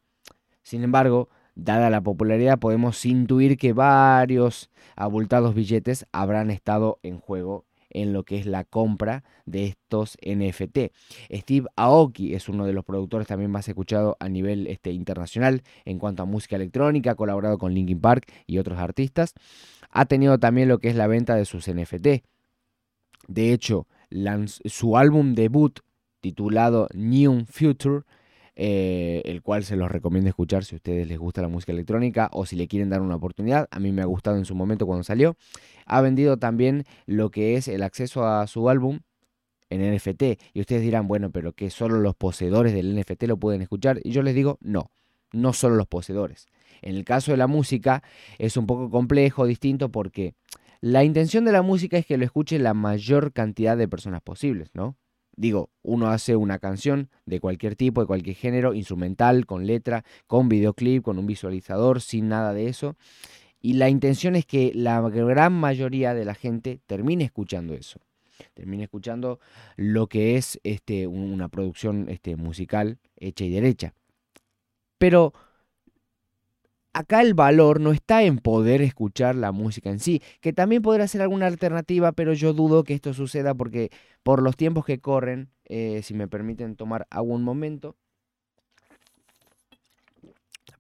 Sin 0.63 0.85
embargo, 0.85 1.29
dada 1.57 1.91
la 1.91 2.01
popularidad, 2.01 2.61
podemos 2.61 3.05
intuir 3.05 3.57
que 3.57 3.73
varios 3.73 4.71
abultados 4.95 5.55
billetes 5.55 6.07
habrán 6.13 6.51
estado 6.53 7.01
en 7.03 7.19
juego 7.19 7.65
en 7.95 8.13
lo 8.13 8.25
que 8.25 8.39
es 8.39 8.47
la 8.47 8.65
compra 8.65 9.25
de 9.47 9.65
estos 9.67 10.19
NFT. 10.23 10.93
Steve 11.33 11.67
Aoki 11.77 12.35
es 12.35 12.49
uno 12.49 12.67
de 12.67 12.75
los 12.75 12.85
productores 12.85 13.27
también 13.27 13.51
más 13.51 13.67
escuchados 13.69 14.17
a 14.21 14.29
nivel 14.29 14.67
este, 14.67 14.93
internacional 14.93 15.63
en 15.87 15.99
cuanto 15.99 16.23
a 16.23 16.27
música 16.27 16.57
electrónica, 16.57 17.13
ha 17.13 17.15
colaborado 17.15 17.57
con 17.57 17.73
Linkin 17.73 18.01
Park 18.01 18.31
y 18.47 18.59
otros 18.59 18.79
artistas. 18.79 19.35
Ha 19.91 20.05
tenido 20.07 20.39
también 20.39 20.69
lo 20.69 20.79
que 20.79 20.89
es 20.89 20.97
la 20.97 21.07
venta 21.07 21.37
de 21.37 21.45
sus 21.45 21.69
NFT. 21.73 22.25
De 23.29 23.53
hecho, 23.53 23.87
su 24.67 24.97
álbum 24.97 25.35
debut 25.35 25.81
titulado 26.21 26.89
New 26.95 27.45
Future, 27.47 28.03
eh, 28.57 29.23
el 29.25 29.43
cual 29.43 29.65
se 29.65 29.77
los 29.77 29.91
recomiendo 29.91 30.29
escuchar 30.29 30.65
si 30.65 30.75
a 30.75 30.77
ustedes 30.77 31.09
les 31.09 31.19
gusta 31.19 31.43
la 31.43 31.49
música 31.49 31.73
electrónica 31.73 32.31
o 32.33 32.47
si 32.47 32.55
le 32.57 32.69
quieren 32.69 32.89
dar 32.89 33.01
una 33.01 33.17
oportunidad. 33.17 33.69
A 33.71 33.81
mí 33.81 33.91
me 33.91 34.03
ha 34.03 34.07
gustado 34.07 34.37
en 34.37 34.45
su 34.45 34.55
momento 34.55 34.87
cuando 34.87 35.03
salió. 35.03 35.37
Ha 35.87 36.01
vendido 36.01 36.37
también 36.37 36.85
lo 37.07 37.31
que 37.31 37.57
es 37.57 37.69
el 37.69 37.83
acceso 37.83 38.27
a 38.27 38.47
su 38.47 38.69
álbum 38.69 39.01
en 39.71 39.95
NFT. 39.95 40.23
Y 40.53 40.61
ustedes 40.61 40.83
dirán, 40.83 41.09
bueno, 41.09 41.31
pero 41.31 41.53
que 41.53 41.71
solo 41.71 41.99
los 41.99 42.15
poseedores 42.15 42.75
del 42.75 42.99
NFT 42.99 43.25
lo 43.25 43.39
pueden 43.39 43.63
escuchar. 43.63 44.01
Y 44.05 44.13
yo 44.13 44.23
les 44.23 44.35
digo, 44.35 44.59
no, 44.61 44.91
no 45.33 45.53
solo 45.53 45.75
los 45.75 45.89
poseedores. 45.89 46.47
En 46.83 46.95
el 46.97 47.05
caso 47.05 47.33
de 47.33 47.39
la 47.39 47.47
música 47.47 48.03
es 48.39 48.57
un 48.57 48.67
poco 48.67 48.91
complejo, 48.91 49.47
distinto, 49.47 49.91
porque 49.91 50.35
la 50.81 51.03
intención 51.03 51.45
de 51.45 51.53
la 51.53 51.63
música 51.63 51.99
es 51.99 52.07
que 52.07 52.19
lo 52.19 52.25
escuche 52.25 52.59
la 52.59 52.75
mayor 52.75 53.33
cantidad 53.33 53.77
de 53.77 53.89
personas 53.89 54.21
posibles, 54.23 54.71
¿no? 54.75 54.97
Digo, 55.37 55.71
uno 55.83 56.09
hace 56.09 56.37
una 56.37 56.59
canción 56.59 57.11
de 57.27 57.41
cualquier 57.41 57.77
tipo, 57.77 58.01
de 58.01 58.07
cualquier 58.07 58.37
género, 58.37 58.75
instrumental, 58.75 59.47
con 59.47 59.67
letra, 59.67 60.05
con 60.27 60.49
videoclip, 60.49 61.03
con 61.03 61.19
un 61.19 61.27
visualizador, 61.27 62.01
sin 62.01 62.29
nada 62.29 62.53
de 62.53 62.69
eso. 62.69 62.97
Y 63.61 63.75
la 63.75 63.89
intención 63.89 64.37
es 64.37 64.47
que 64.47 64.73
la 64.75 65.01
gran 65.01 65.53
mayoría 65.53 66.15
de 66.15 66.25
la 66.25 66.35
gente 66.35 66.81
termine 66.87 67.25
escuchando 67.25 67.75
eso. 67.75 68.01
Termine 68.53 68.85
escuchando 68.85 69.41
lo 69.77 70.07
que 70.07 70.37
es 70.37 70.61
este, 70.65 71.07
una 71.07 71.49
producción 71.49 72.09
este, 72.09 72.37
musical 72.37 72.99
hecha 73.17 73.45
y 73.45 73.51
derecha. 73.51 73.95
Pero 74.99 75.33
acá 76.95 77.21
el 77.21 77.35
valor 77.35 77.81
no 77.81 77.93
está 77.93 78.23
en 78.23 78.39
poder 78.39 78.81
escuchar 78.81 79.35
la 79.35 79.53
música 79.53 79.91
en 79.91 79.99
sí, 79.99 80.23
que 80.41 80.53
también 80.53 80.81
podrá 80.81 81.07
ser 81.07 81.21
alguna 81.21 81.47
alternativa, 81.47 82.13
pero 82.13 82.33
yo 82.33 82.55
dudo 82.55 82.85
que 82.85 82.95
esto 82.95 83.13
suceda 83.13 83.53
porque 83.55 83.91
por 84.23 84.41
los 84.41 84.57
tiempos 84.57 84.85
que 84.87 85.01
corren, 85.01 85.51
eh, 85.67 86.01
si 86.03 86.15
me 86.15 86.29
permiten 86.29 86.77
tomar 86.77 87.07
un 87.21 87.43
momento, 87.43 87.97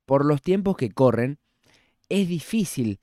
por 0.07 0.25
los 0.25 0.41
tiempos 0.41 0.77
que 0.77 0.91
corren, 0.91 1.39
es 2.09 2.29
difícil 2.29 3.01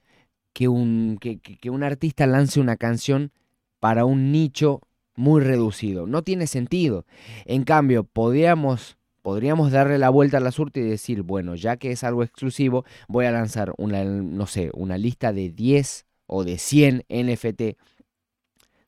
que 0.54 0.68
un, 0.68 1.18
que 1.20 1.70
un 1.70 1.84
artista 1.84 2.26
lance 2.28 2.60
una 2.60 2.78
canción 2.78 3.32
para 3.80 4.06
un 4.06 4.32
nicho 4.32 4.82
muy 5.16 5.42
reducido. 5.42 6.08
No 6.08 6.22
tiene 6.22 6.48
sentido. 6.48 7.06
En 7.46 7.64
cambio, 7.64 8.04
podríamos 8.04 8.98
podríamos 9.22 9.72
darle 9.72 9.98
la 9.98 10.10
vuelta 10.10 10.38
a 10.38 10.42
la 10.42 10.52
suerte 10.52 10.80
y 10.80 10.84
decir, 10.84 11.22
bueno, 11.22 11.56
ya 11.56 11.78
que 11.78 11.92
es 11.92 12.04
algo 12.04 12.24
exclusivo, 12.24 12.86
voy 13.08 13.26
a 13.26 13.32
lanzar 13.32 13.74
una, 13.78 14.04
no 14.04 14.48
sé, 14.48 14.72
una 14.74 14.98
lista 14.98 15.34
de 15.34 15.50
10 15.50 16.06
o 16.28 16.44
de 16.44 16.58
100 16.58 17.06
NFT 17.10 17.62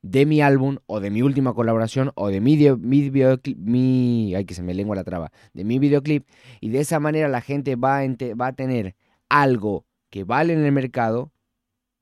de 0.04 0.26
mi 0.26 0.42
álbum 0.42 0.78
o 0.86 1.00
de 1.00 1.10
mi 1.10 1.22
última 1.22 1.54
colaboración 1.54 2.12
o 2.16 2.28
de 2.28 2.42
mi, 2.42 2.58
videoclip, 2.58 3.58
mi, 3.58 4.36
ay 4.36 4.46
que 4.46 4.54
se 4.54 4.62
me 4.62 4.74
lengua 4.74 4.96
la 4.96 5.04
traba, 5.06 5.32
de 5.54 5.64
mi 5.64 5.80
videoclip 5.80 6.28
y 6.60 6.70
de 6.70 6.80
esa 6.82 7.00
manera 7.00 7.30
la 7.30 7.42
gente 7.42 7.76
va 7.78 8.00
a, 8.00 8.08
va 8.40 8.48
a 8.48 8.54
tener 8.54 8.96
algo 9.30 9.86
que 10.10 10.26
vale 10.26 10.54
en 10.54 10.64
el 10.66 10.72
mercado 10.74 11.32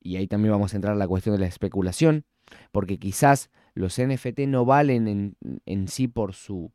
y 0.01 0.17
ahí 0.17 0.27
también 0.27 0.51
vamos 0.51 0.73
a 0.73 0.77
entrar 0.77 0.95
a 0.95 0.97
la 0.97 1.07
cuestión 1.07 1.35
de 1.35 1.41
la 1.41 1.47
especulación, 1.47 2.25
porque 2.71 2.97
quizás 2.97 3.51
los 3.75 4.01
NFT 4.01 4.39
no 4.47 4.65
valen 4.65 5.07
en, 5.07 5.37
en 5.67 5.87
sí 5.87 6.07
por 6.07 6.33
su 6.33 6.71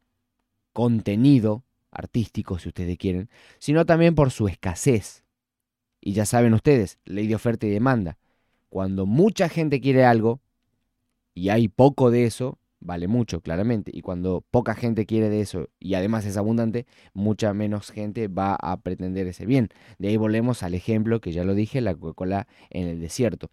contenido 0.76 1.64
artístico, 1.90 2.58
si 2.58 2.68
ustedes 2.68 2.98
quieren, 2.98 3.30
sino 3.58 3.86
también 3.86 4.14
por 4.14 4.30
su 4.30 4.46
escasez. 4.46 5.24
Y 6.02 6.12
ya 6.12 6.26
saben 6.26 6.52
ustedes, 6.52 6.98
ley 7.06 7.26
de 7.26 7.34
oferta 7.34 7.66
y 7.66 7.70
demanda. 7.70 8.18
Cuando 8.68 9.06
mucha 9.06 9.48
gente 9.48 9.80
quiere 9.80 10.04
algo 10.04 10.42
y 11.32 11.48
hay 11.48 11.68
poco 11.68 12.10
de 12.10 12.26
eso, 12.26 12.58
vale 12.78 13.08
mucho, 13.08 13.40
claramente. 13.40 13.90
Y 13.94 14.02
cuando 14.02 14.44
poca 14.50 14.74
gente 14.74 15.06
quiere 15.06 15.30
de 15.30 15.40
eso 15.40 15.70
y 15.80 15.94
además 15.94 16.26
es 16.26 16.36
abundante, 16.36 16.84
mucha 17.14 17.54
menos 17.54 17.90
gente 17.90 18.28
va 18.28 18.54
a 18.54 18.78
pretender 18.82 19.26
ese 19.28 19.46
bien. 19.46 19.70
De 19.98 20.08
ahí 20.08 20.18
volvemos 20.18 20.62
al 20.62 20.74
ejemplo 20.74 21.22
que 21.22 21.32
ya 21.32 21.42
lo 21.42 21.54
dije, 21.54 21.80
la 21.80 21.94
Coca-Cola 21.94 22.48
en 22.68 22.86
el 22.86 23.00
desierto. 23.00 23.50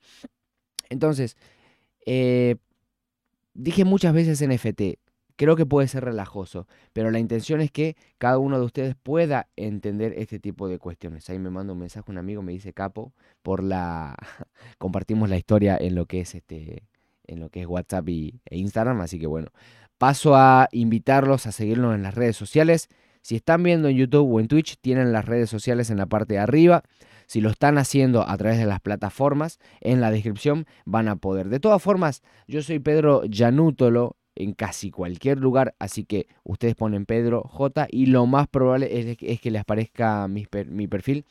Entonces, 0.90 1.38
eh, 2.06 2.58
dije 3.54 3.86
muchas 3.86 4.14
veces 4.14 4.46
NFT, 4.46 5.00
creo 5.36 5.56
que 5.56 5.66
puede 5.66 5.88
ser 5.88 6.06
relajoso, 6.06 6.68
pero 6.94 7.12
la 7.12 7.20
intención 7.20 7.62
es 7.62 7.72
que 7.72 7.96
cada 8.18 8.38
uno 8.38 8.60
de 8.60 8.66
ustedes 8.66 8.96
pueda 8.96 9.48
entender 9.56 10.14
este 10.18 10.40
tipo 10.40 10.68
de 10.68 10.80
cuestiones. 10.80 11.30
Ahí 11.30 11.40
me 11.40 11.50
manda 11.50 11.74
un 11.74 11.80
mensaje 11.80 12.12
un 12.12 12.18
amigo, 12.18 12.42
me 12.42 12.52
dice 12.52 12.74
Capo, 12.74 13.14
por 13.42 13.64
la 13.64 14.16
compartimos 14.78 15.30
la 15.30 15.38
historia 15.38 15.78
en 15.80 15.96
lo 15.96 16.06
que 16.06 16.22
es 16.22 16.36
este 16.36 16.84
en 17.26 17.40
lo 17.40 17.50
que 17.50 17.62
es 17.62 17.68
WhatsApp 17.68 18.10
y, 18.10 18.42
e 18.50 18.58
Instagram, 18.58 19.00
así 19.00 19.18
que 19.18 19.28
bueno, 19.28 19.48
paso 19.98 20.36
a 20.36 20.68
invitarlos 20.74 21.48
a 21.48 21.54
seguirnos 21.54 21.96
en 21.96 22.04
las 22.04 22.16
redes 22.16 22.36
sociales. 22.36 22.90
Si 23.22 23.38
están 23.38 23.64
viendo 23.64 23.88
en 23.88 23.96
YouTube 23.96 24.30
o 24.30 24.40
en 24.42 24.50
Twitch, 24.50 24.78
tienen 24.82 25.14
las 25.14 25.24
redes 25.24 25.50
sociales 25.50 25.90
en 25.90 25.98
la 25.98 26.08
parte 26.08 26.34
de 26.34 26.40
arriba. 26.40 26.84
Si 27.26 27.40
lo 27.40 27.50
están 27.50 27.78
haciendo 27.78 28.28
a 28.28 28.36
través 28.36 28.58
de 28.58 28.66
las 28.66 28.82
plataformas, 28.82 29.60
en 29.80 30.02
la 30.02 30.12
descripción 30.12 30.66
van 30.86 31.08
a 31.08 31.16
poder. 31.16 31.48
De 31.48 31.62
todas 31.62 31.82
formas, 31.82 32.22
yo 32.48 32.62
soy 32.62 32.80
Pedro 32.80 33.24
Yanútolo 33.24 34.18
en 34.36 34.54
casi 34.54 34.92
cualquier 34.92 35.40
lugar, 35.40 35.76
así 35.80 36.06
que 36.06 36.28
ustedes 36.44 36.76
ponen 36.76 37.06
Pedro 37.06 37.44
J 37.44 37.88
y 37.90 38.08
lo 38.08 38.26
más 38.26 38.48
probable 38.48 39.12
es, 39.12 39.40
que 39.40 39.52
les 39.52 39.62
aparezca 39.62 40.28
mi, 40.28 40.48
mi 40.68 40.88
perfil, 40.88 41.26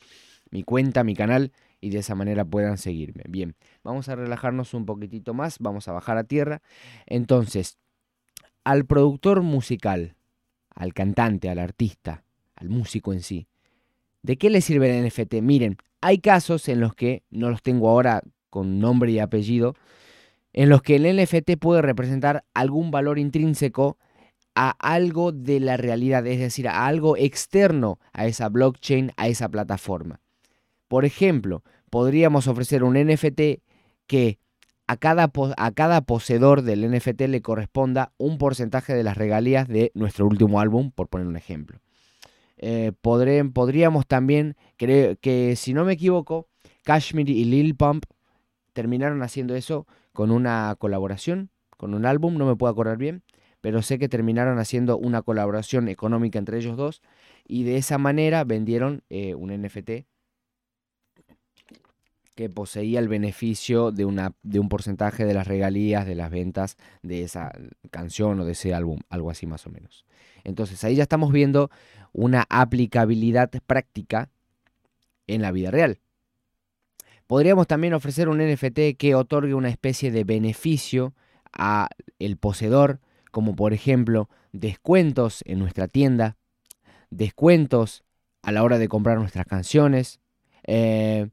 mi 0.49 0.63
cuenta, 0.63 1.03
mi 1.03 1.15
canal 1.15 1.51
y 1.81 1.89
de 1.89 1.99
esa 1.99 2.15
manera 2.15 2.45
puedan 2.45 2.77
seguirme. 2.77 3.23
Bien, 3.27 3.55
vamos 3.83 4.09
a 4.09 4.15
relajarnos 4.15 4.73
un 4.73 4.85
poquitito 4.85 5.33
más, 5.33 5.59
vamos 5.59 5.87
a 5.87 5.91
bajar 5.91 6.17
a 6.17 6.23
tierra. 6.23 6.61
Entonces, 7.05 7.77
al 8.63 8.85
productor 8.85 9.41
musical, 9.41 10.15
al 10.69 10.93
cantante, 10.93 11.49
al 11.49 11.59
artista, 11.59 12.23
al 12.55 12.69
músico 12.69 13.11
en 13.11 13.21
sí, 13.21 13.47
¿De 14.23 14.37
qué 14.37 14.49
le 14.49 14.61
sirve 14.61 14.97
el 14.97 15.05
NFT? 15.05 15.35
Miren, 15.41 15.77
hay 15.99 16.19
casos 16.19 16.69
en 16.69 16.79
los 16.79 16.95
que, 16.95 17.23
no 17.29 17.49
los 17.49 17.61
tengo 17.61 17.89
ahora 17.89 18.23
con 18.49 18.79
nombre 18.79 19.11
y 19.11 19.19
apellido, 19.19 19.75
en 20.53 20.69
los 20.69 20.81
que 20.81 20.95
el 20.95 21.17
NFT 21.17 21.57
puede 21.59 21.81
representar 21.81 22.45
algún 22.53 22.91
valor 22.91 23.19
intrínseco 23.19 23.97
a 24.55 24.69
algo 24.69 25.31
de 25.31 25.59
la 25.59 25.77
realidad, 25.77 26.25
es 26.27 26.39
decir, 26.39 26.67
a 26.67 26.85
algo 26.85 27.17
externo 27.17 27.99
a 28.13 28.27
esa 28.27 28.49
blockchain, 28.49 29.11
a 29.17 29.27
esa 29.27 29.49
plataforma. 29.49 30.19
Por 30.87 31.05
ejemplo, 31.05 31.63
podríamos 31.89 32.47
ofrecer 32.47 32.83
un 32.83 32.93
NFT 32.93 33.61
que 34.05 34.37
a 34.85 34.97
cada, 34.97 35.31
a 35.57 35.71
cada 35.71 36.01
poseedor 36.01 36.61
del 36.61 36.91
NFT 36.91 37.21
le 37.21 37.41
corresponda 37.41 38.11
un 38.17 38.37
porcentaje 38.37 38.93
de 38.93 39.03
las 39.03 39.17
regalías 39.17 39.67
de 39.67 39.91
nuestro 39.95 40.27
último 40.27 40.59
álbum, 40.59 40.91
por 40.91 41.07
poner 41.07 41.25
un 41.25 41.37
ejemplo. 41.37 41.79
Eh, 42.57 42.91
podríamos 43.01 44.05
también, 44.05 44.55
creo 44.77 45.15
que 45.19 45.55
si 45.55 45.73
no 45.73 45.83
me 45.83 45.93
equivoco, 45.93 46.47
Kashmir 46.83 47.29
y 47.29 47.45
Lil 47.45 47.75
Pump 47.75 48.05
terminaron 48.73 49.23
haciendo 49.23 49.55
eso 49.55 49.87
con 50.13 50.31
una 50.31 50.75
colaboración, 50.77 51.49
con 51.77 51.93
un 51.93 52.05
álbum, 52.05 52.37
no 52.37 52.45
me 52.45 52.55
puedo 52.55 52.71
acordar 52.71 52.97
bien, 52.97 53.23
pero 53.61 53.81
sé 53.81 53.99
que 53.99 54.09
terminaron 54.09 54.59
haciendo 54.59 54.97
una 54.97 55.21
colaboración 55.21 55.87
económica 55.87 56.39
entre 56.39 56.57
ellos 56.57 56.77
dos 56.77 57.01
y 57.47 57.63
de 57.63 57.77
esa 57.77 57.97
manera 57.97 58.43
vendieron 58.43 59.03
eh, 59.09 59.35
un 59.35 59.51
NFT 59.51 60.05
que 62.35 62.49
poseía 62.49 62.99
el 62.99 63.07
beneficio 63.07 63.91
de, 63.91 64.05
una, 64.05 64.33
de 64.41 64.59
un 64.59 64.69
porcentaje 64.69 65.25
de 65.25 65.33
las 65.33 65.47
regalías 65.47 66.05
de 66.05 66.15
las 66.15 66.31
ventas 66.31 66.77
de 67.03 67.23
esa 67.23 67.51
canción 67.91 68.39
o 68.39 68.45
de 68.45 68.53
ese 68.53 68.73
álbum, 68.73 68.99
algo 69.09 69.29
así 69.29 69.45
más 69.45 69.65
o 69.67 69.69
menos. 69.69 70.05
Entonces 70.43 70.83
ahí 70.83 70.95
ya 70.95 71.03
estamos 71.03 71.31
viendo 71.31 71.69
una 72.11 72.45
aplicabilidad 72.49 73.51
práctica 73.65 74.29
en 75.27 75.41
la 75.41 75.51
vida 75.51 75.71
real. 75.71 75.99
Podríamos 77.33 77.65
también 77.65 77.95
ofrecer 77.95 78.29
un 78.29 78.37
NFT 78.37 78.95
que 78.95 79.15
otorgue 79.15 79.55
una 79.55 79.69
especie 79.69 80.11
de 80.11 80.23
beneficio 80.23 81.15
a 81.51 81.89
el 82.19 82.37
poseedor, 82.37 82.99
como 83.31 83.55
por 83.55 83.73
ejemplo 83.73 84.29
descuentos 84.51 85.41
en 85.47 85.57
nuestra 85.57 85.87
tienda, 85.87 86.37
descuentos 87.09 88.03
a 88.43 88.51
la 88.51 88.61
hora 88.61 88.77
de 88.77 88.87
comprar 88.87 89.17
nuestras 89.17 89.47
canciones, 89.47 90.19
eh, 90.67 91.27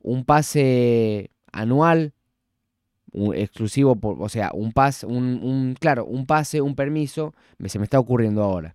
un 0.00 0.24
pase 0.24 1.30
anual 1.52 2.14
exclusivo, 3.12 3.98
o 4.00 4.28
sea, 4.30 4.52
un 4.54 4.72
pase, 4.72 5.04
un, 5.04 5.76
claro, 5.78 6.06
un 6.06 6.24
pase, 6.24 6.62
un 6.62 6.74
permiso, 6.74 7.34
se 7.66 7.78
me 7.78 7.84
está 7.84 7.98
ocurriendo 7.98 8.42
ahora, 8.42 8.74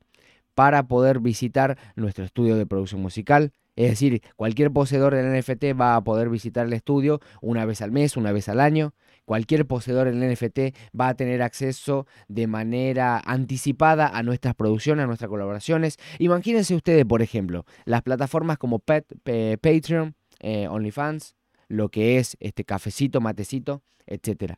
para 0.54 0.84
poder 0.84 1.22
visitar 1.22 1.76
nuestro 1.96 2.24
estudio 2.24 2.56
de 2.56 2.68
producción 2.68 3.02
musical. 3.02 3.52
Es 3.78 3.92
decir, 3.92 4.24
cualquier 4.36 4.72
poseedor 4.72 5.14
del 5.14 5.40
NFT 5.40 5.80
va 5.80 5.96
a 5.96 6.04
poder 6.04 6.30
visitar 6.30 6.66
el 6.66 6.74
estudio 6.74 7.22
una 7.42 7.64
vez 7.64 7.84
al 7.84 7.92
mes, 7.92 8.18
una 8.18 8.32
vez 8.32 8.50
al 8.50 8.60
año. 8.60 8.96
Cualquier 9.24 9.68
poseedor 9.68 10.12
del 10.12 10.20
NFT 10.20 10.76
va 11.00 11.10
a 11.10 11.14
tener 11.14 11.44
acceso 11.44 12.08
de 12.28 12.48
manera 12.48 13.22
anticipada 13.24 14.08
a 14.08 14.24
nuestras 14.24 14.56
producciones, 14.56 15.04
a 15.04 15.08
nuestras 15.08 15.30
colaboraciones. 15.30 15.98
Imagínense 16.18 16.74
ustedes, 16.74 17.06
por 17.06 17.22
ejemplo, 17.22 17.66
las 17.86 18.02
plataformas 18.02 18.58
como 18.58 18.80
Patreon, 18.80 20.16
eh, 20.40 20.68
OnlyFans, 20.68 21.36
lo 21.68 21.90
que 21.90 22.18
es 22.18 22.36
este 22.40 22.66
cafecito, 22.66 23.22
matecito, 23.22 23.84
etc. 24.08 24.54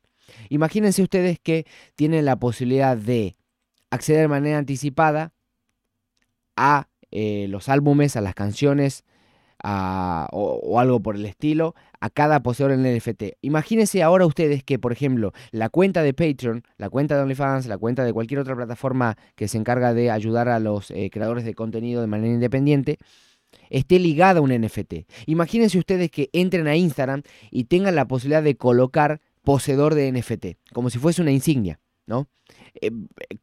Imagínense 0.48 1.04
ustedes 1.04 1.40
que 1.40 1.66
tienen 1.96 2.24
la 2.24 2.38
posibilidad 2.40 2.96
de 2.96 3.36
acceder 3.90 4.22
de 4.22 4.28
manera 4.30 4.60
anticipada 4.60 5.34
a 6.56 6.88
eh, 7.12 7.48
los 7.50 7.68
álbumes, 7.68 8.16
a 8.16 8.22
las 8.22 8.34
canciones 8.34 9.04
o, 9.64 10.80
algo 10.80 11.02
por 11.02 11.16
el 11.16 11.26
estilo 11.26 11.76
a 12.00 12.10
cada 12.10 12.42
poseedor 12.42 12.72
en 12.72 12.86
el 12.86 12.98
NFT. 12.98 13.24
Imagínense 13.42 14.04
ahora 14.04 14.26
ustedes 14.26 14.64
que, 14.64 14.80
por 14.80 14.92
ejemplo, 14.92 15.34
la 15.52 15.70
cuenta 15.70 16.04
de 16.04 16.14
Patreon, 16.14 16.64
la 16.78 16.90
cuenta 16.90 17.16
de 17.16 17.24
OnlyFans, 17.24 17.68
la 17.68 17.78
cuenta 17.78 18.04
de 18.04 18.14
cualquier 18.14 18.40
otra 18.40 18.56
plataforma 18.56 19.18
que 19.36 19.48
se 19.48 19.58
encarga 19.58 19.94
de 19.94 20.12
ayudar 20.12 20.50
a 20.50 20.60
los 20.60 20.92
eh, 20.92 21.10
creadores 21.12 21.44
de 21.44 21.54
contenido 21.54 22.02
de 22.02 22.08
manera 22.08 22.34
independiente, 22.34 22.98
esté 23.70 24.00
ligada 24.00 24.40
a 24.40 24.42
un 24.42 24.52
NFT. 24.52 25.06
Imagínense 25.26 25.78
ustedes 25.78 26.10
que 26.12 26.30
entren 26.34 26.68
a 26.68 26.76
Instagram 26.76 27.24
y 27.52 27.66
tengan 27.66 27.96
la 27.96 28.08
posibilidad 28.08 28.44
de 28.44 28.56
colocar 28.56 29.22
poseedor 29.44 29.96
de 29.96 30.12
NFT, 30.12 30.74
como 30.74 30.90
si 30.90 31.00
fuese 31.00 31.22
una 31.22 31.32
insignia, 31.32 31.80
¿no? 32.06 32.28
Eh, 32.82 32.92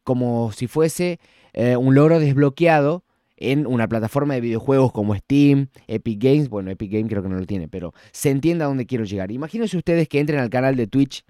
como 0.03 0.51
si 0.51 0.67
fuese 0.67 1.19
eh, 1.53 1.75
un 1.75 1.95
logro 1.95 2.19
desbloqueado 2.19 3.03
en 3.37 3.67
una 3.67 3.87
plataforma 3.87 4.33
de 4.33 4.41
videojuegos 4.41 4.91
como 4.91 5.15
Steam, 5.15 5.69
Epic 5.87 6.21
Games, 6.21 6.49
bueno, 6.49 6.71
Epic 6.71 6.91
Games 6.91 7.09
creo 7.09 7.23
que 7.23 7.29
no 7.29 7.37
lo 7.37 7.45
tiene, 7.45 7.67
pero 7.67 7.93
se 8.11 8.31
entienda 8.31 8.65
a 8.65 8.67
dónde 8.67 8.85
quiero 8.85 9.05
llegar. 9.05 9.31
Imagínense 9.31 9.77
ustedes 9.77 10.09
que 10.09 10.19
entren 10.19 10.39
al 10.39 10.49
canal 10.49 10.75
de 10.75 10.87
Twitch 10.87 11.23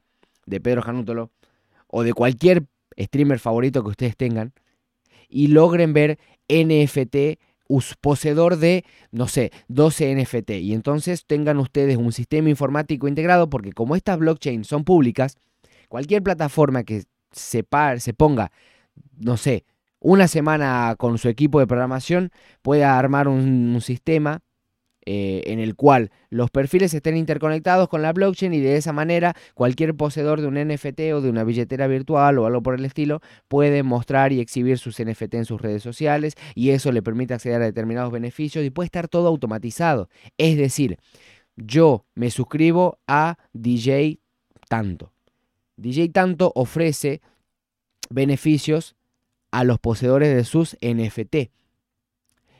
de 0.46 0.60
Pedro 0.62 0.82
Janútolo 0.82 1.32
o 1.88 2.04
de 2.04 2.14
cualquier 2.14 2.66
streamer 2.98 3.40
favorito 3.40 3.84
que 3.84 3.90
ustedes 3.90 4.16
tengan 4.18 4.54
y 5.30 5.48
logren 5.48 5.94
ver 5.94 6.18
NFT 6.50 7.40
poseedor 8.00 8.58
de, 8.58 8.86
no 9.12 9.28
sé, 9.28 9.52
12 9.68 10.16
NFT. 10.16 10.52
Y 10.52 10.74
entonces 10.74 11.26
tengan 11.26 11.58
ustedes 11.58 11.98
un 11.98 12.12
sistema 12.12 12.50
informático 12.50 13.08
integrado, 13.08 13.50
porque 13.50 13.74
como 13.74 13.96
estas 13.96 14.18
blockchains 14.20 14.68
son 14.68 14.84
públicas, 14.84 15.38
cualquier 15.90 16.24
plataforma 16.24 16.84
que 16.84 17.04
se, 17.32 17.66
se 17.98 18.14
ponga, 18.14 18.52
no 19.18 19.38
sé, 19.38 19.66
una 20.00 20.28
semana 20.28 20.96
con 20.98 21.18
su 21.18 21.30
equipo 21.30 21.60
de 21.60 21.68
programación, 21.68 22.32
pueda 22.62 22.98
armar 22.98 23.28
un 23.28 23.80
sistema 23.82 24.42
eh, 25.10 25.54
en 25.54 25.62
el 25.62 25.76
cual 25.76 26.12
los 26.30 26.52
perfiles 26.52 26.94
estén 26.94 27.16
interconectados 27.16 27.88
con 27.88 28.02
la 28.02 28.12
blockchain 28.12 28.54
y 28.54 28.60
de 28.60 28.76
esa 28.76 28.92
manera 28.92 29.38
cualquier 29.54 29.96
poseedor 29.96 30.42
de 30.42 30.48
un 30.48 30.56
NFT 30.56 31.00
o 31.14 31.22
de 31.22 31.30
una 31.30 31.46
billetera 31.46 31.88
virtual 31.88 32.38
o 32.38 32.46
algo 32.46 32.62
por 32.62 32.76
el 32.76 32.84
estilo 32.84 33.22
puede 33.48 33.84
mostrar 33.84 34.34
y 34.34 34.42
exhibir 34.42 34.78
sus 34.78 35.02
NFT 35.02 35.36
en 35.36 35.46
sus 35.46 35.62
redes 35.62 35.82
sociales 35.82 36.34
y 36.56 36.72
eso 36.72 36.92
le 36.92 37.02
permite 37.02 37.34
acceder 37.34 37.62
a 37.62 37.66
determinados 37.66 38.12
beneficios 38.12 38.66
y 38.66 38.70
puede 38.70 38.88
estar 38.88 39.08
todo 39.08 39.30
automatizado. 39.30 40.10
Es 40.38 40.58
decir, 40.58 40.98
yo 41.56 42.04
me 42.14 42.30
suscribo 42.30 43.00
a 43.08 43.38
DJ 43.54 44.20
Tanto. 44.68 45.14
DJ 45.78 46.10
Tanto 46.10 46.52
ofrece 46.54 47.22
beneficios 48.10 48.97
a 49.52 49.64
los 49.64 49.80
poseedores 49.80 50.36
de 50.36 50.44
sus 50.44 50.78
NFT. 50.82 51.52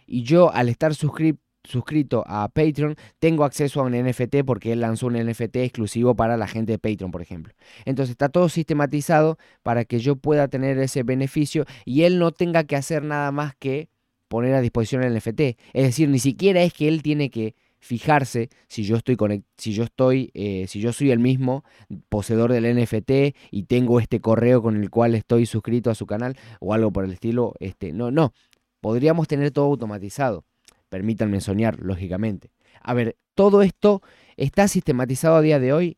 Y 0.06 0.24
yo 0.24 0.54
al 0.54 0.70
estar 0.70 0.94
suscrito 0.96 2.24
a 2.28 2.48
Patreon, 2.48 2.96
tengo 3.20 3.44
acceso 3.44 3.82
a 3.82 3.84
un 3.84 3.92
NFT 3.92 4.44
porque 4.46 4.72
él 4.72 4.80
lanzó 4.80 5.08
un 5.08 5.14
NFT 5.14 5.58
exclusivo 5.58 6.16
para 6.16 6.38
la 6.38 6.48
gente 6.48 6.72
de 6.72 6.80
Patreon, 6.80 7.12
por 7.12 7.22
ejemplo. 7.22 7.54
Entonces 7.86 8.12
está 8.12 8.30
todo 8.30 8.48
sistematizado 8.48 9.38
para 9.64 9.84
que 9.84 10.00
yo 10.00 10.16
pueda 10.16 10.48
tener 10.48 10.78
ese 10.80 11.04
beneficio 11.04 11.66
y 11.84 12.04
él 12.04 12.20
no 12.20 12.32
tenga 12.32 12.64
que 12.64 12.78
hacer 12.78 13.04
nada 13.04 13.32
más 13.32 13.56
que 13.56 13.90
poner 14.30 14.54
a 14.56 14.62
disposición 14.62 15.04
el 15.04 15.14
NFT. 15.16 15.42
Es 15.74 15.84
decir, 15.84 16.10
ni 16.10 16.20
siquiera 16.20 16.62
es 16.64 16.74
que 16.74 16.88
él 16.88 17.02
tiene 17.02 17.30
que 17.30 17.56
fijarse 17.80 18.50
si 18.68 18.84
yo 18.84 18.98
estoy 18.98 19.18
si 19.58 19.74
yo 19.74 19.84
estoy 19.84 20.32
eh, 20.34 20.66
si 20.68 20.80
yo 20.80 20.92
soy 20.94 21.12
el 21.12 21.20
mismo 21.20 21.64
poseedor 22.10 22.52
del 22.52 22.76
NFT 22.76 23.36
y 23.52 23.64
tengo 23.64 24.00
este 24.00 24.20
correo 24.20 24.62
con 24.62 24.78
el 24.78 24.90
cual 24.90 25.16
estoy 25.16 25.46
suscrito 25.46 25.90
a 25.92 25.96
su 25.96 26.06
canal 26.06 26.36
o 26.60 26.74
algo 26.74 26.92
por 26.92 27.06
el 27.06 27.12
estilo 27.12 27.54
este 27.60 27.94
no 27.94 28.10
no 28.10 28.34
podríamos 28.82 29.28
tener 29.28 29.52
todo 29.52 29.66
automatizado 29.66 30.44
Permítanme 30.90 31.42
soñar, 31.42 31.80
lógicamente. 31.82 32.52
A 32.82 32.94
ver, 32.94 33.18
todo 33.36 33.62
esto 33.62 34.02
está 34.38 34.68
sistematizado 34.68 35.36
a 35.36 35.42
día 35.42 35.60
de 35.60 35.74
hoy. 35.74 35.98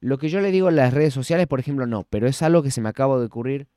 Lo 0.00 0.18
que 0.18 0.28
yo 0.28 0.40
le 0.40 0.50
digo 0.50 0.68
en 0.68 0.76
las 0.76 0.94
redes 0.94 1.12
sociales, 1.12 1.46
por 1.46 1.60
ejemplo, 1.60 1.86
no, 1.86 2.04
pero 2.08 2.26
es 2.26 2.40
algo 2.42 2.62
que 2.62 2.70
se 2.70 2.80
me 2.80 2.88
acaba 2.88 3.18
de 3.18 3.26
ocurrir. 3.26 3.68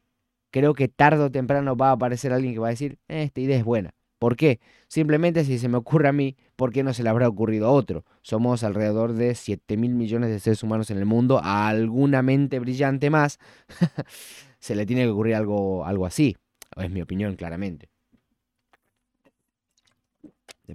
Creo 0.51 0.73
que 0.73 0.87
tarde 0.87 1.23
o 1.23 1.31
temprano 1.31 1.75
va 1.75 1.89
a 1.89 1.93
aparecer 1.93 2.31
alguien 2.31 2.53
que 2.53 2.59
va 2.59 2.67
a 2.67 2.71
decir, 2.71 2.99
eh, 3.09 3.23
esta 3.23 3.41
idea 3.41 3.57
es 3.57 3.65
buena. 3.65 3.93
¿Por 4.23 4.37
qué? 4.37 4.61
Simplemente 4.87 5.43
si 5.43 5.59
se 5.59 5.67
me 5.67 5.75
ocurre 5.75 6.07
a 6.07 6.13
mí, 6.13 6.37
¿por 6.55 6.71
qué 6.71 6.81
no 6.81 6.93
se 6.93 7.03
le 7.03 7.09
habrá 7.09 7.27
ocurrido 7.27 7.67
a 7.67 7.71
otro? 7.71 8.05
Somos 8.21 8.63
alrededor 8.63 9.11
de 9.11 9.35
7 9.35 9.75
mil 9.75 9.95
millones 9.95 10.29
de 10.29 10.39
seres 10.39 10.63
humanos 10.63 10.89
en 10.91 10.97
el 10.97 11.03
mundo. 11.03 11.41
A 11.43 11.67
alguna 11.67 12.21
mente 12.21 12.57
brillante 12.59 13.09
más 13.09 13.37
se 14.59 14.75
le 14.75 14.85
tiene 14.85 15.03
que 15.03 15.09
ocurrir 15.09 15.35
algo, 15.35 15.85
algo 15.85 16.05
así. 16.05 16.37
Es 16.77 16.89
mi 16.89 17.01
opinión, 17.01 17.35
claramente. 17.35 17.89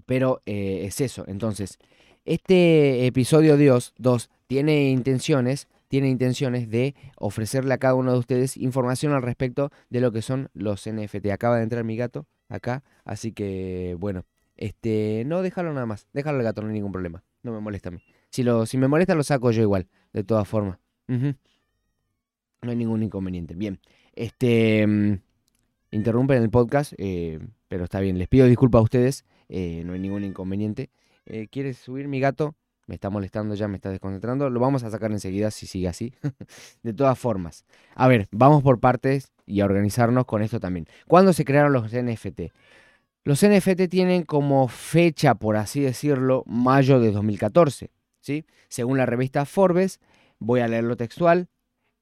Pero 0.05 0.43
eh, 0.45 0.83
es 0.85 1.01
eso. 1.01 1.25
Entonces, 1.27 1.79
este 2.27 3.07
episodio 3.07 3.57
Dios 3.57 3.95
2 3.97 4.29
tiene 4.47 4.91
intenciones, 4.91 5.69
tiene 5.89 6.11
intenciones 6.11 6.69
de 6.69 6.95
ofrecerle 7.17 7.73
a 7.73 7.79
cada 7.79 7.95
uno 7.95 8.13
de 8.13 8.19
ustedes 8.19 8.59
información 8.59 9.15
al 9.15 9.23
respecto 9.23 9.71
de 9.89 10.03
lo 10.03 10.13
que 10.13 10.21
son 10.21 10.51
los 10.53 10.87
NFT. 10.87 11.29
Acaba 11.29 11.57
de 11.57 11.63
entrar 11.63 11.83
mi 11.85 11.97
gato 11.97 12.27
acá, 12.49 12.83
así 13.05 13.33
que 13.33 13.97
bueno, 13.99 14.25
este, 14.57 15.25
no 15.27 15.43
déjalo 15.43 15.73
nada 15.73 15.87
más, 15.87 16.09
déjalo 16.13 16.39
al 16.39 16.45
gato, 16.45 16.63
no 16.63 16.69
hay 16.69 16.75
ningún 16.75 16.93
problema, 16.93 17.23
no 17.43 17.53
me 17.53 17.61
molesta 17.61 17.89
a 17.89 17.93
mí. 17.93 17.99
Si, 18.31 18.43
lo, 18.43 18.67
si 18.67 18.79
me 18.79 18.89
molesta 18.89 19.15
lo 19.15 19.23
saco 19.23 19.51
yo 19.51 19.63
igual, 19.63 19.89
de 20.13 20.25
todas 20.25 20.47
formas. 20.47 20.79
No 21.07 22.71
hay 22.71 22.77
ningún 22.77 23.03
inconveniente. 23.03 23.55
Bien, 23.55 23.81
este, 24.15 24.87
mm, 24.87 25.21
interrumpen 25.93 26.43
el 26.43 26.51
podcast, 26.51 26.93
eh, 26.99 27.39
pero 27.69 27.85
está 27.85 28.01
bien, 28.01 28.19
les 28.19 28.29
pido 28.29 28.47
disculpas 28.47 28.81
a 28.81 28.83
ustedes 28.83 29.25
eh, 29.49 29.83
no 29.85 29.95
hay 29.95 29.99
ningún 30.01 30.25
inconveniente. 30.25 30.91
Eh, 31.27 31.49
¿Quieres 31.51 31.79
subir 31.79 32.09
mi 32.09 32.21
gato? 32.21 32.55
Me 32.89 32.95
está 32.95 33.11
molestando 33.11 33.55
ya, 33.55 33.69
me 33.69 33.77
está 33.77 33.91
desconcentrando. 33.91 34.51
Lo 34.51 34.59
vamos 34.59 34.83
a 34.83 34.91
sacar 34.91 35.13
enseguida 35.13 35.51
si 35.51 35.67
sigue 35.67 35.87
así. 35.87 36.15
de 36.83 36.95
todas 36.95 37.19
formas. 37.19 37.65
A 37.95 38.09
ver, 38.09 38.27
vamos 38.33 38.63
por 38.63 38.81
partes 38.81 39.31
y 39.47 39.61
a 39.61 39.67
organizarnos 39.67 40.25
con 40.25 40.43
esto 40.43 40.59
también. 40.59 40.87
¿Cuándo 41.07 41.33
se 41.33 41.45
crearon 41.45 41.73
los 41.73 41.93
NFT? 41.93 42.51
Los 43.25 43.47
NFT 43.47 43.89
tienen 43.91 44.23
como 44.23 44.69
fecha, 44.69 45.35
por 45.35 45.57
así 45.57 45.83
decirlo, 45.83 46.45
mayo 46.47 46.99
de 46.99 47.13
2014. 47.13 47.91
¿sí? 48.21 48.47
Según 48.69 48.97
la 48.97 49.05
revista 49.05 49.45
Forbes, 49.45 50.01
voy 50.39 50.61
a 50.61 50.69
leerlo 50.69 50.97
textual, 50.97 51.49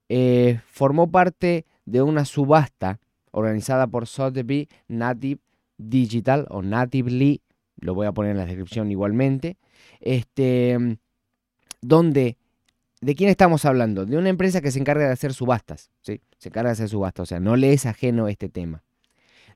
eh, 0.08 0.60
formó 0.66 1.10
parte 1.10 1.66
de 1.84 2.02
una 2.02 2.24
subasta 2.24 3.00
organizada 3.32 3.88
por 3.88 4.06
Sotheby's 4.06 4.68
Native 4.86 5.40
Digital 5.78 6.46
o 6.48 6.62
Natively, 6.62 7.42
lo 7.76 7.94
voy 7.94 8.06
a 8.06 8.12
poner 8.12 8.32
en 8.32 8.38
la 8.38 8.46
descripción 8.46 8.90
igualmente, 8.90 9.56
este, 10.00 10.98
donde, 11.80 12.36
¿de 13.00 13.14
quién 13.14 13.30
estamos 13.30 13.64
hablando? 13.64 14.06
De 14.06 14.16
una 14.16 14.28
empresa 14.28 14.60
que 14.60 14.70
se 14.70 14.78
encarga 14.78 15.06
de 15.06 15.12
hacer 15.12 15.34
subastas, 15.34 15.90
¿sí? 16.00 16.20
Se 16.38 16.48
encarga 16.48 16.70
de 16.70 16.74
hacer 16.74 16.88
subastas, 16.88 17.22
o 17.24 17.26
sea, 17.26 17.40
no 17.40 17.56
le 17.56 17.72
es 17.72 17.86
ajeno 17.86 18.28
este 18.28 18.48
tema. 18.48 18.82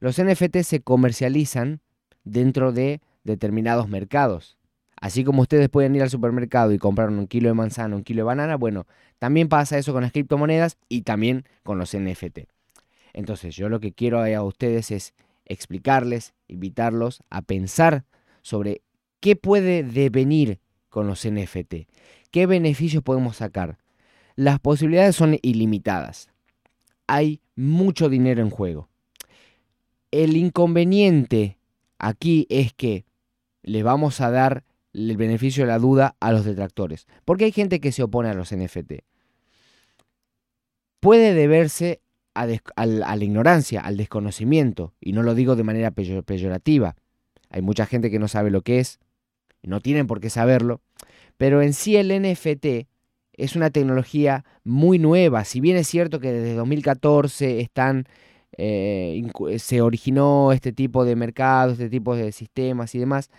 Los 0.01 0.23
NFT 0.23 0.59
se 0.59 0.81
comercializan 0.81 1.81
dentro 2.25 2.73
de 2.73 3.01
determinados 3.25 3.89
mercados. 3.89 4.57
Así 4.97 5.25
como 5.25 5.43
ustedes 5.43 5.69
pueden 5.71 5.97
ir 5.97 6.03
al 6.03 6.11
supermercado 6.11 6.73
y 6.73 6.79
comprar 6.79 7.09
un 7.09 7.27
kilo 7.27 7.49
de 7.49 7.55
manzana, 7.55 7.97
un 7.97 8.03
kilo 8.03 8.21
de 8.21 8.25
banana, 8.25 8.57
bueno, 8.57 8.87
también 9.19 9.49
pasa 9.49 9.79
eso 9.79 9.93
con 9.93 10.03
las 10.03 10.13
criptomonedas 10.13 10.77
y 10.89 11.03
también 11.03 11.45
con 11.63 11.79
los 11.79 11.97
NFT. 11.97 12.41
Entonces, 13.13 13.57
yo 13.57 13.69
lo 13.69 13.81
que 13.81 13.93
quiero 13.93 14.23
a 14.23 14.43
ustedes 14.43 14.91
es 14.91 15.15
explicarles, 15.47 16.35
invitarlos 16.49 17.23
a 17.31 17.43
pensar 17.43 18.05
sobre 18.43 18.83
qué 19.21 19.37
puede 19.37 19.83
devenir 19.83 20.61
con 20.89 21.07
los 21.07 21.27
NFT, 21.27 21.87
qué 22.31 22.47
beneficios 22.47 23.03
podemos 23.03 23.37
sacar. 23.37 23.79
Las 24.37 24.59
posibilidades 24.61 25.17
son 25.17 25.39
ilimitadas. 25.43 26.31
Hay 27.07 27.41
mucho 27.57 28.09
dinero 28.09 28.43
en 28.43 28.51
juego. 28.51 28.89
El 30.11 30.37
inconveniente 30.37 31.59
aquí 31.99 32.47
es 32.49 32.73
que 32.73 33.05
le 33.63 33.83
vamos 33.83 34.21
a 34.21 34.31
dar 34.31 34.65
el 34.93 35.17
beneficio 35.17 35.65
de 35.65 35.69
la 35.69 35.79
duda 35.79 36.17
a 36.21 36.33
los 36.33 36.45
detractores. 36.45 37.07
Porque 37.25 37.45
hay 37.45 37.53
gente 37.53 37.81
que 37.81 37.93
se 37.93 38.03
opone 38.03 38.29
a 38.29 38.35
los 38.35 38.55
NFT. 38.55 39.05
Puede 41.01 41.35
deberse 41.35 42.01
a, 42.35 42.47
la 42.87 43.17
ignorancia, 43.17 43.81
al 43.81 43.97
desconocimiento, 43.97 44.95
y 45.01 45.13
no 45.13 45.23
lo 45.23 45.35
digo 45.35 45.57
de 45.57 45.65
manera 45.65 45.91
peyorativa. 45.91 46.97
Hay 47.51 47.63
mucha 47.63 47.87
gente 47.87 48.11
que 48.11 48.19
no 48.19 48.29
sabe 48.29 48.51
lo 48.51 48.63
que 48.63 48.79
es, 48.79 48.99
no 49.63 49.81
tienen 49.81 50.07
por 50.07 50.21
qué 50.21 50.31
saberlo, 50.31 50.81
pero 51.37 51.63
en 51.63 51.75
sí 51.75 51.97
el 51.97 52.09
NFT 52.09 52.89
es 53.33 53.57
una 53.57 53.71
tecnología 53.71 54.45
muy 54.65 54.99
nueva. 54.99 55.45
Si 55.45 55.61
bien 55.61 55.77
es 55.77 55.89
cierto 55.89 56.21
que 56.21 56.33
desde 56.33 56.55
2014 56.55 57.61
están, 57.61 58.07
eh, 58.57 59.23
se 59.59 59.81
originó 59.81 60.53
este 60.53 60.73
tipo 60.73 61.05
de 61.05 61.17
mercados, 61.17 61.75
este 61.75 61.91
tipo 61.91 62.15
de 62.15 62.33
sistemas 62.33 62.95
y 62.95 62.99
demás, 62.99 63.31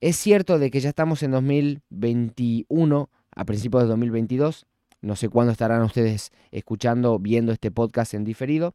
es 0.00 0.16
cierto 0.16 0.58
de 0.58 0.70
que 0.70 0.80
ya 0.80 0.90
estamos 0.90 1.22
en 1.22 1.30
2021, 1.30 3.08
a 3.34 3.44
principios 3.44 3.84
de 3.84 3.88
2022. 3.88 4.66
No 5.00 5.16
sé 5.16 5.28
cuándo 5.28 5.52
estarán 5.52 5.82
ustedes 5.82 6.30
escuchando, 6.50 7.18
viendo 7.18 7.52
este 7.52 7.70
podcast 7.70 8.14
en 8.14 8.24
diferido. 8.24 8.74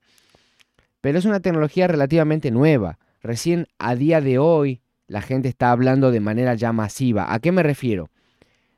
Pero 1.01 1.19
es 1.19 1.25
una 1.25 1.39
tecnología 1.39 1.87
relativamente 1.87 2.51
nueva. 2.51 2.97
Recién 3.21 3.67
a 3.77 3.95
día 3.95 4.21
de 4.21 4.37
hoy 4.37 4.81
la 5.07 5.21
gente 5.21 5.49
está 5.49 5.71
hablando 5.71 6.11
de 6.11 6.19
manera 6.19 6.53
ya 6.53 6.71
masiva. 6.71 7.33
¿A 7.33 7.39
qué 7.39 7.51
me 7.51 7.63
refiero? 7.63 8.09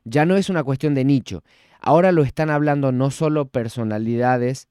Ya 0.04 0.26
no 0.26 0.38
es 0.38 0.50
una 0.50 0.64
cuestión 0.64 0.96
de 0.96 1.06
nicho. 1.06 1.44
Ahora 1.80 2.12
lo 2.12 2.24
están 2.24 2.50
hablando 2.50 2.92
no 2.92 3.12
solo 3.12 3.48
personalidades 3.48 4.68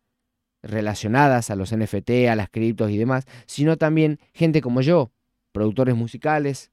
relacionadas 0.62 1.50
a 1.50 1.56
los 1.56 1.74
NFT, 1.74 2.28
a 2.30 2.37
las 2.37 2.50
criptos 2.50 2.90
y 2.90 2.98
demás, 2.98 3.26
sino 3.46 3.76
también 3.76 4.18
gente 4.33 4.61
como 4.61 4.80
yo, 4.80 5.11
productores 5.52 5.94
musicales, 5.96 6.70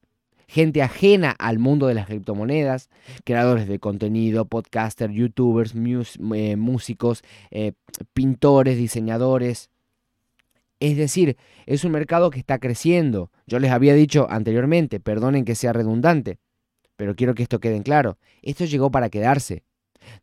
gente 0.47 0.81
ajena 0.81 1.35
al 1.37 1.59
mundo 1.59 1.87
de 1.87 1.93
las 1.93 2.07
criptomonedas, 2.07 2.89
creadores 3.23 3.67
de 3.67 3.79
contenido, 3.79 4.45
podcasters, 4.45 5.13
youtubers, 5.13 5.73
eh, 5.75 6.55
músicos, 6.55 7.23
eh, 7.51 7.73
pintores, 8.13 8.77
diseñadores. 8.77 9.69
Es 10.79 10.95
decir, 10.95 11.37
es 11.65 11.83
un 11.83 11.91
mercado 11.91 12.29
que 12.29 12.39
está 12.39 12.59
creciendo. 12.59 13.31
Yo 13.47 13.59
les 13.59 13.71
había 13.71 13.93
dicho 13.93 14.27
anteriormente, 14.29 14.99
perdonen 14.99 15.45
que 15.45 15.55
sea 15.55 15.73
redundante, 15.73 16.37
pero 16.95 17.15
quiero 17.15 17.33
que 17.35 17.43
esto 17.43 17.59
quede 17.59 17.75
en 17.75 17.83
claro. 17.83 18.17
Esto 18.41 18.65
llegó 18.65 18.91
para 18.91 19.09
quedarse. 19.09 19.63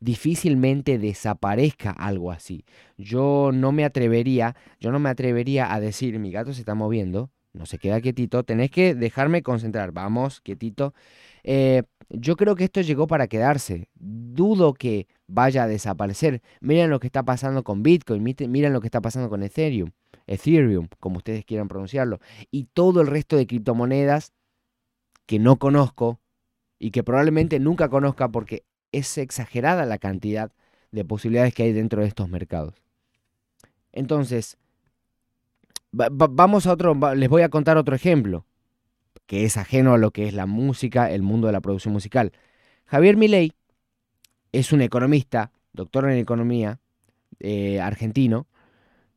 Difícilmente 0.01 0.99
desaparezca 0.99 1.91
algo 1.91 2.31
así. 2.31 2.65
Yo 2.97 3.51
no 3.53 3.73
me 3.73 3.85
atrevería, 3.85 4.57
yo 4.81 4.93
no 4.93 4.99
me 4.99 5.11
atrevería 5.11 5.73
a 5.73 5.81
decir 5.81 6.19
mi 6.19 6.31
gato 6.31 6.53
se 6.53 6.61
está 6.61 6.75
moviendo, 6.75 7.31
no 7.53 7.67
se 7.67 7.79
queda 7.79 8.01
quietito, 8.01 8.45
tenés 8.45 8.71
que 8.71 8.95
dejarme 8.95 9.43
concentrar, 9.43 9.93
vamos, 9.93 10.41
quietito. 10.41 10.95
Eh, 11.43 11.83
yo 12.09 12.37
creo 12.37 12.55
que 12.55 12.65
esto 12.65 12.81
llegó 12.81 13.07
para 13.07 13.29
quedarse, 13.29 13.89
dudo 13.95 14.75
que 14.75 15.07
vaya 15.27 15.65
a 15.65 15.69
desaparecer. 15.69 16.43
Miren 16.61 16.91
lo 16.91 17.01
que 17.01 17.09
está 17.09 17.23
pasando 17.23 17.63
con 17.63 17.83
Bitcoin, 17.83 18.23
miren 18.23 18.73
lo 18.73 18.81
que 18.81 18.89
está 18.89 19.01
pasando 19.01 19.29
con 19.29 19.43
Ethereum, 19.43 19.91
Ethereum, 20.27 20.89
como 21.01 21.19
ustedes 21.19 21.45
quieran 21.45 21.69
pronunciarlo, 21.69 22.21
y 22.51 22.65
todo 22.65 23.01
el 23.01 23.07
resto 23.07 23.37
de 23.37 23.47
criptomonedas 23.47 24.33
que 25.27 25.39
no 25.39 25.59
conozco 25.59 26.21
y 26.79 26.91
que 26.91 27.03
probablemente 27.03 27.59
nunca 27.61 27.89
conozca 27.89 28.29
porque 28.29 28.65
es 28.93 29.19
exagerada 29.19 29.87
la 29.87 29.99
cantidad 29.99 30.53
de 30.93 31.05
posibilidades 31.05 31.55
que 31.55 31.65
hay 31.65 31.73
dentro 31.73 32.03
de 32.03 32.09
estos 32.09 32.29
mercados. 32.29 32.75
Entonces, 33.93 34.59
vamos 35.93 36.67
a 36.67 36.73
otro, 36.73 36.95
les 37.15 37.29
voy 37.29 37.43
a 37.43 37.49
contar 37.49 37.77
otro 37.77 37.95
ejemplo, 37.95 38.45
que 39.27 39.45
es 39.45 39.57
ajeno 39.57 39.95
a 39.95 39.99
lo 39.99 40.11
que 40.11 40.27
es 40.29 40.35
la 40.35 40.47
música, 40.47 41.11
el 41.11 41.23
mundo 41.23 41.47
de 41.47 41.53
la 41.53 41.61
producción 41.61 41.93
musical. 41.95 42.33
Javier 42.87 43.17
Milei 43.17 43.53
es 44.53 44.73
un 44.73 44.83
economista, 44.83 45.53
doctor 45.73 46.11
en 46.11 46.19
economía, 46.19 46.81
eh, 47.41 47.81
argentino, 47.81 48.47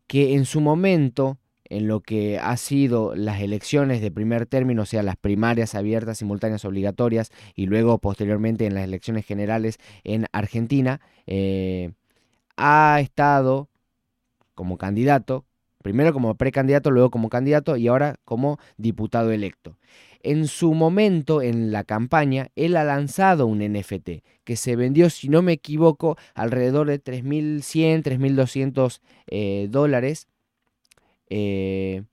que 0.07 0.35
en 0.35 0.45
su 0.45 0.61
momento, 0.61 1.37
en 1.65 1.87
lo 1.87 2.01
que 2.01 2.39
ha 2.39 2.55
sido 2.57 3.13
las 3.15 3.41
elecciones 3.41 4.01
de 4.01 4.09
primer 4.11 4.45
término, 4.45 4.83
o 4.83 4.85
sea, 4.85 5.03
las 5.03 5.17
primarias 5.17 5.75
abiertas, 5.75 6.17
simultáneas, 6.17 6.65
obligatorias, 6.65 7.31
y 7.55 7.65
luego 7.65 7.99
posteriormente 7.99 8.65
en 8.65 8.73
las 8.73 8.85
elecciones 8.85 9.25
generales 9.25 9.77
en 10.03 10.25
Argentina, 10.31 11.01
eh, 11.25 11.91
ha 12.55 12.99
estado 13.01 13.69
como 14.55 14.77
candidato 14.77 15.45
primero 15.87 16.11
como 16.11 16.35
precandidato, 16.35 16.91
luego 16.91 17.09
como 17.09 17.29
candidato 17.29 17.77
y 17.77 17.87
ahora 17.87 18.19
como 18.25 18.59
diputado 18.75 19.31
electo. 19.31 19.77
En 20.21 20.47
su 20.47 20.73
momento, 20.73 21.41
en 21.41 21.71
la 21.71 21.85
campaña, 21.85 22.49
él 22.57 22.75
ha 22.75 22.83
lanzado 22.83 23.47
un 23.47 23.59
NFT 23.59 24.09
que 24.43 24.57
se 24.57 24.75
vendió, 24.75 25.09
si 25.09 25.29
no 25.29 25.41
me 25.41 25.53
equivoco, 25.53 26.17
alrededor 26.35 26.87
de 26.87 27.01
3.100, 27.01 28.03
3.200 28.03 28.99
eh, 29.27 29.67
dólares. 29.69 30.27
Eh, 31.29 32.03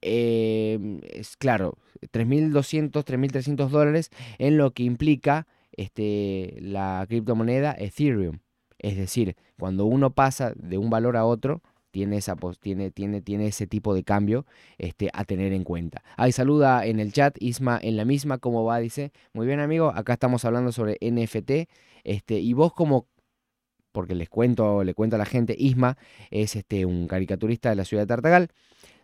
em, 0.00 1.00
es 1.02 1.36
claro, 1.36 1.76
3.200, 2.10 3.04
3.300 3.04 3.68
dólares 3.68 4.08
en 4.38 4.56
lo 4.56 4.70
que 4.70 4.84
implica 4.84 5.46
este, 5.72 6.56
la 6.62 7.04
criptomoneda 7.06 7.76
Ethereum. 7.78 8.38
Es 8.78 8.96
decir, 8.96 9.36
cuando 9.58 9.84
uno 9.84 10.14
pasa 10.14 10.54
de 10.56 10.78
un 10.78 10.88
valor 10.88 11.18
a 11.18 11.26
otro, 11.26 11.60
tiene, 11.98 12.18
esa, 12.18 12.36
tiene, 12.60 12.92
tiene, 12.92 13.20
tiene 13.20 13.48
ese 13.48 13.66
tipo 13.66 13.92
de 13.92 14.04
cambio 14.04 14.46
este, 14.78 15.10
a 15.12 15.24
tener 15.24 15.52
en 15.52 15.64
cuenta. 15.64 16.04
Ahí 16.16 16.30
saluda 16.30 16.86
en 16.86 17.00
el 17.00 17.12
chat 17.12 17.36
Isma 17.40 17.76
en 17.82 17.96
la 17.96 18.04
misma, 18.04 18.38
¿cómo 18.38 18.62
va? 18.62 18.78
Dice, 18.78 19.10
muy 19.32 19.48
bien 19.48 19.58
amigo, 19.58 19.90
acá 19.92 20.12
estamos 20.12 20.44
hablando 20.44 20.70
sobre 20.70 20.96
NFT, 21.00 21.68
este, 22.04 22.38
y 22.38 22.52
vos 22.52 22.72
como, 22.72 23.08
porque 23.90 24.14
les 24.14 24.28
cuento, 24.28 24.84
le 24.84 24.94
cuento 24.94 25.16
a 25.16 25.18
la 25.18 25.26
gente, 25.26 25.56
Isma 25.58 25.98
es 26.30 26.54
este, 26.54 26.86
un 26.86 27.08
caricaturista 27.08 27.68
de 27.70 27.74
la 27.74 27.84
ciudad 27.84 28.04
de 28.04 28.06
Tartagal, 28.06 28.48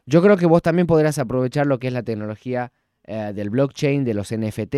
yo 0.07 0.23
creo 0.23 0.37
que 0.37 0.47
vos 0.47 0.63
también 0.63 0.87
podrás 0.87 1.19
aprovechar 1.19 1.67
lo 1.67 1.81
que 1.81 1.89
es 1.89 1.93
la 1.93 2.05
tecnología 2.05 2.71
eh, 3.03 3.33
del 3.35 3.51
blockchain, 3.51 4.05
de 4.05 4.15
los 4.15 4.33
NFT, 4.33 4.77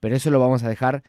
pero 0.00 0.16
eso 0.16 0.30
lo 0.30 0.40
vamos 0.40 0.62
a 0.62 0.70
dejar 0.70 1.02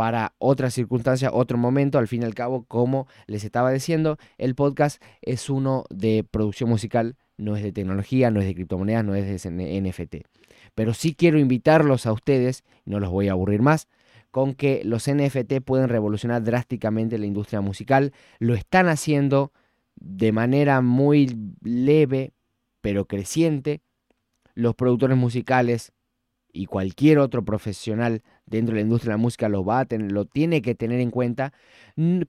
para 0.00 0.34
otra 0.38 0.70
circunstancia, 0.70 1.30
otro 1.30 1.58
momento. 1.58 1.98
Al 1.98 2.08
fin 2.08 2.22
y 2.22 2.24
al 2.24 2.34
cabo, 2.34 2.64
como 2.64 3.06
les 3.26 3.44
estaba 3.44 3.70
diciendo, 3.70 4.16
el 4.38 4.54
podcast 4.54 5.02
es 5.20 5.50
uno 5.50 5.84
de 5.90 6.24
producción 6.24 6.70
musical, 6.70 7.18
no 7.36 7.54
es 7.54 7.62
de 7.62 7.70
tecnología, 7.70 8.30
no 8.30 8.40
es 8.40 8.46
de 8.46 8.54
criptomonedas, 8.54 9.04
no 9.04 9.14
es 9.14 9.42
de 9.42 9.82
NFT. 9.82 10.26
Pero 10.74 10.94
sí 10.94 11.14
quiero 11.14 11.38
invitarlos 11.38 12.06
a 12.06 12.14
ustedes, 12.14 12.64
no 12.86 12.98
los 12.98 13.10
voy 13.10 13.28
a 13.28 13.32
aburrir 13.32 13.60
más, 13.60 13.88
con 14.30 14.54
que 14.54 14.80
los 14.86 15.06
NFT 15.06 15.60
pueden 15.62 15.90
revolucionar 15.90 16.42
drásticamente 16.42 17.18
la 17.18 17.26
industria 17.26 17.60
musical. 17.60 18.14
Lo 18.38 18.54
están 18.54 18.88
haciendo 18.88 19.52
de 19.96 20.32
manera 20.32 20.80
muy 20.80 21.36
leve, 21.62 22.32
pero 22.80 23.04
creciente. 23.04 23.82
Los 24.54 24.74
productores 24.74 25.18
musicales 25.18 25.92
y 26.52 26.66
cualquier 26.66 27.18
otro 27.18 27.44
profesional 27.44 28.22
dentro 28.46 28.74
de 28.74 28.80
la 28.80 28.84
industria 28.86 29.10
de 29.12 29.18
la 29.18 29.22
música 29.22 29.48
lo 29.48 29.64
va 29.64 29.80
a 29.80 29.84
tener, 29.84 30.12
lo 30.12 30.24
tiene 30.24 30.62
que 30.62 30.74
tener 30.74 31.00
en 31.00 31.10
cuenta, 31.10 31.52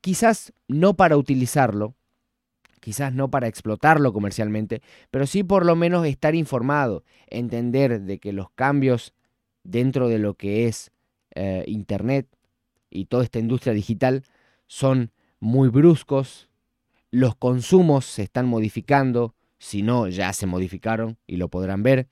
quizás 0.02 0.54
no 0.68 0.96
para 0.96 1.18
utilizarlo, 1.18 1.96
quizás 2.80 3.14
no 3.14 3.30
para 3.30 3.48
explotarlo 3.48 4.14
comercialmente, 4.14 4.82
pero 5.10 5.26
sí 5.26 5.44
por 5.44 5.66
lo 5.66 5.76
menos 5.76 6.06
estar 6.06 6.36
informado, 6.36 7.04
entender 7.28 8.02
de 8.02 8.20
que 8.20 8.34
los 8.34 8.50
cambios 8.52 9.14
dentro 9.64 10.10
de 10.10 10.20
lo 10.20 10.34
que 10.34 10.68
es 10.68 10.92
eh, 11.36 11.64
Internet 11.68 12.28
y 12.90 13.06
toda 13.06 13.24
esta 13.24 13.40
industria 13.40 13.74
digital 13.74 14.24
son 14.68 15.12
muy 15.40 15.70
bruscos, 15.70 16.50
los 17.10 17.36
consumos 17.36 18.06
se 18.06 18.24
están 18.24 18.48
modificando, 18.48 19.36
si 19.58 19.82
no 19.82 20.08
ya 20.08 20.34
se 20.34 20.48
modificaron 20.48 21.18
y 21.28 21.38
lo 21.38 21.50
podrán 21.50 21.84
ver, 21.84 22.08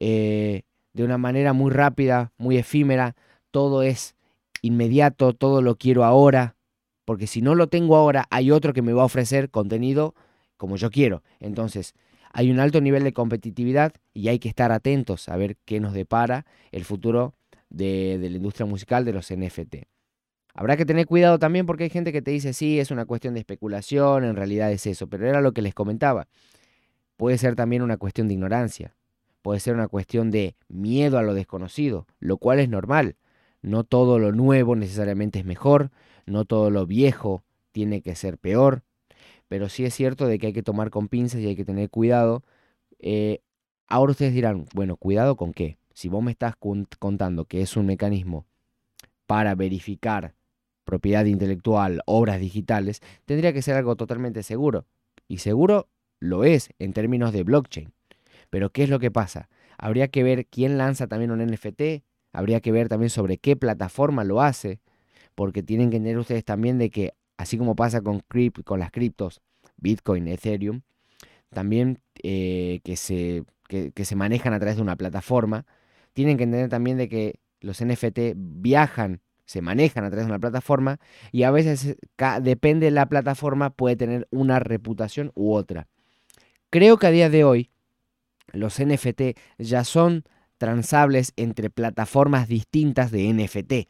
eh, 0.00 0.62
de 0.92 1.04
una 1.04 1.18
manera 1.18 1.52
muy 1.52 1.70
rápida, 1.70 2.32
muy 2.38 2.56
efímera, 2.56 3.14
todo 3.50 3.82
es 3.82 4.14
inmediato, 4.62 5.32
todo 5.32 5.62
lo 5.62 5.76
quiero 5.76 6.04
ahora, 6.04 6.56
porque 7.04 7.26
si 7.26 7.42
no 7.42 7.54
lo 7.54 7.66
tengo 7.66 7.96
ahora, 7.96 8.26
hay 8.30 8.50
otro 8.50 8.72
que 8.72 8.82
me 8.82 8.92
va 8.92 9.02
a 9.02 9.06
ofrecer 9.06 9.50
contenido 9.50 10.14
como 10.56 10.76
yo 10.76 10.90
quiero. 10.90 11.22
Entonces, 11.40 11.94
hay 12.32 12.50
un 12.50 12.60
alto 12.60 12.80
nivel 12.80 13.04
de 13.04 13.12
competitividad 13.12 13.92
y 14.14 14.28
hay 14.28 14.38
que 14.38 14.48
estar 14.48 14.72
atentos 14.72 15.28
a 15.28 15.36
ver 15.36 15.56
qué 15.64 15.80
nos 15.80 15.92
depara 15.92 16.46
el 16.70 16.84
futuro 16.84 17.34
de, 17.68 18.18
la 18.20 18.36
industria 18.36 18.66
musical 18.66 19.04
de 19.04 19.12
los 19.12 19.30
NFT. 19.30 19.76
Habrá 20.54 20.76
que 20.76 20.84
tener 20.84 21.06
cuidado 21.06 21.38
también 21.38 21.66
porque 21.66 21.84
hay 21.84 21.90
gente 21.90 22.12
que 22.12 22.22
te 22.22 22.30
dice, 22.30 22.52
sí, 22.52 22.78
es 22.78 22.90
una 22.90 23.06
cuestión 23.06 23.34
de 23.34 23.40
especulación, 23.40 24.24
en 24.24 24.36
realidad 24.36 24.70
es 24.70 24.86
eso, 24.86 25.06
pero 25.08 25.26
era 25.26 25.40
lo 25.40 25.52
que 25.52 25.62
les 25.62 25.74
comentaba. 25.74 26.28
Puede 27.16 27.38
ser 27.38 27.54
también 27.54 27.82
una 27.82 27.96
cuestión 27.96 28.28
de 28.28 28.34
ignorancia, 28.34 28.94
puede 29.42 29.60
ser 29.60 29.74
una 29.74 29.88
cuestión 29.88 30.30
de 30.30 30.56
miedo 30.68 31.18
a 31.18 31.22
lo 31.22 31.34
desconocido, 31.34 32.06
lo 32.20 32.38
cual 32.38 32.60
es 32.60 32.68
normal. 32.68 33.16
No 33.60 33.84
todo 33.84 34.18
lo 34.18 34.32
nuevo 34.32 34.74
necesariamente 34.74 35.40
es 35.40 35.44
mejor, 35.44 35.90
no 36.26 36.44
todo 36.44 36.70
lo 36.70 36.86
viejo 36.86 37.44
tiene 37.72 38.02
que 38.02 38.14
ser 38.14 38.38
peor, 38.38 38.82
pero 39.48 39.68
sí 39.68 39.84
es 39.84 39.94
cierto 39.94 40.26
de 40.26 40.38
que 40.38 40.48
hay 40.48 40.52
que 40.52 40.62
tomar 40.62 40.90
con 40.90 41.08
pinzas 41.08 41.40
y 41.40 41.46
hay 41.46 41.56
que 41.56 41.64
tener 41.64 41.90
cuidado. 41.90 42.42
Eh, 42.98 43.40
ahora 43.88 44.12
ustedes 44.12 44.32
dirán, 44.32 44.66
bueno, 44.74 44.96
cuidado 44.96 45.36
con 45.36 45.52
qué. 45.52 45.76
Si 45.92 46.08
vos 46.08 46.22
me 46.22 46.30
estás 46.30 46.54
contando 46.98 47.44
que 47.44 47.60
es 47.60 47.76
un 47.76 47.86
mecanismo 47.86 48.46
para 49.26 49.54
verificar 49.54 50.34
propiedad 50.84 51.24
intelectual, 51.24 52.02
obras 52.06 52.40
digitales, 52.40 53.00
tendría 53.24 53.52
que 53.52 53.62
ser 53.62 53.76
algo 53.76 53.96
totalmente 53.96 54.42
seguro. 54.42 54.86
Y 55.28 55.38
seguro 55.38 55.88
lo 56.18 56.44
es 56.44 56.70
en 56.78 56.92
términos 56.92 57.32
de 57.32 57.42
blockchain. 57.42 57.92
Pero 58.52 58.70
¿qué 58.70 58.82
es 58.82 58.90
lo 58.90 58.98
que 58.98 59.10
pasa? 59.10 59.48
Habría 59.78 60.08
que 60.08 60.22
ver 60.22 60.44
quién 60.44 60.76
lanza 60.76 61.06
también 61.06 61.30
un 61.30 61.40
NFT, 61.40 62.04
habría 62.34 62.60
que 62.60 62.70
ver 62.70 62.90
también 62.90 63.08
sobre 63.08 63.38
qué 63.38 63.56
plataforma 63.56 64.24
lo 64.24 64.42
hace, 64.42 64.78
porque 65.34 65.62
tienen 65.62 65.88
que 65.88 65.96
entender 65.96 66.18
ustedes 66.18 66.44
también 66.44 66.76
de 66.76 66.90
que, 66.90 67.14
así 67.38 67.56
como 67.56 67.74
pasa 67.74 68.02
con, 68.02 68.22
con 68.66 68.78
las 68.78 68.90
criptos, 68.90 69.40
Bitcoin, 69.78 70.28
Ethereum, 70.28 70.82
también 71.48 72.00
eh, 72.22 72.80
que, 72.84 72.96
se, 72.96 73.44
que, 73.68 74.04
se 74.04 74.16
manejan 74.16 74.52
a 74.52 74.58
través 74.58 74.76
de 74.76 74.82
una 74.82 74.96
plataforma, 74.96 75.64
tienen 76.12 76.36
que 76.36 76.44
entender 76.44 76.68
también 76.68 76.98
de 76.98 77.08
que 77.08 77.40
los 77.60 77.82
NFT 77.82 78.34
viajan, 78.36 79.22
se 79.46 79.62
manejan 79.62 80.04
a 80.04 80.10
través 80.10 80.26
de 80.26 80.30
una 80.30 80.40
plataforma 80.40 81.00
y 81.30 81.44
a 81.44 81.50
veces 81.50 81.96
depende 82.42 82.84
de 82.84 82.90
la 82.90 83.06
plataforma 83.06 83.70
puede 83.70 83.96
tener 83.96 84.28
una 84.30 84.58
reputación 84.58 85.32
u 85.34 85.54
otra. 85.54 85.88
Creo 86.68 86.98
que 86.98 87.06
a 87.06 87.10
día 87.10 87.30
de 87.30 87.44
hoy 87.44 87.71
los 88.52 88.80
NFT 88.80 89.38
ya 89.58 89.84
son 89.84 90.24
transables 90.58 91.32
entre 91.36 91.70
plataformas 91.70 92.48
distintas 92.48 93.10
de 93.10 93.32
NFT 93.32 93.88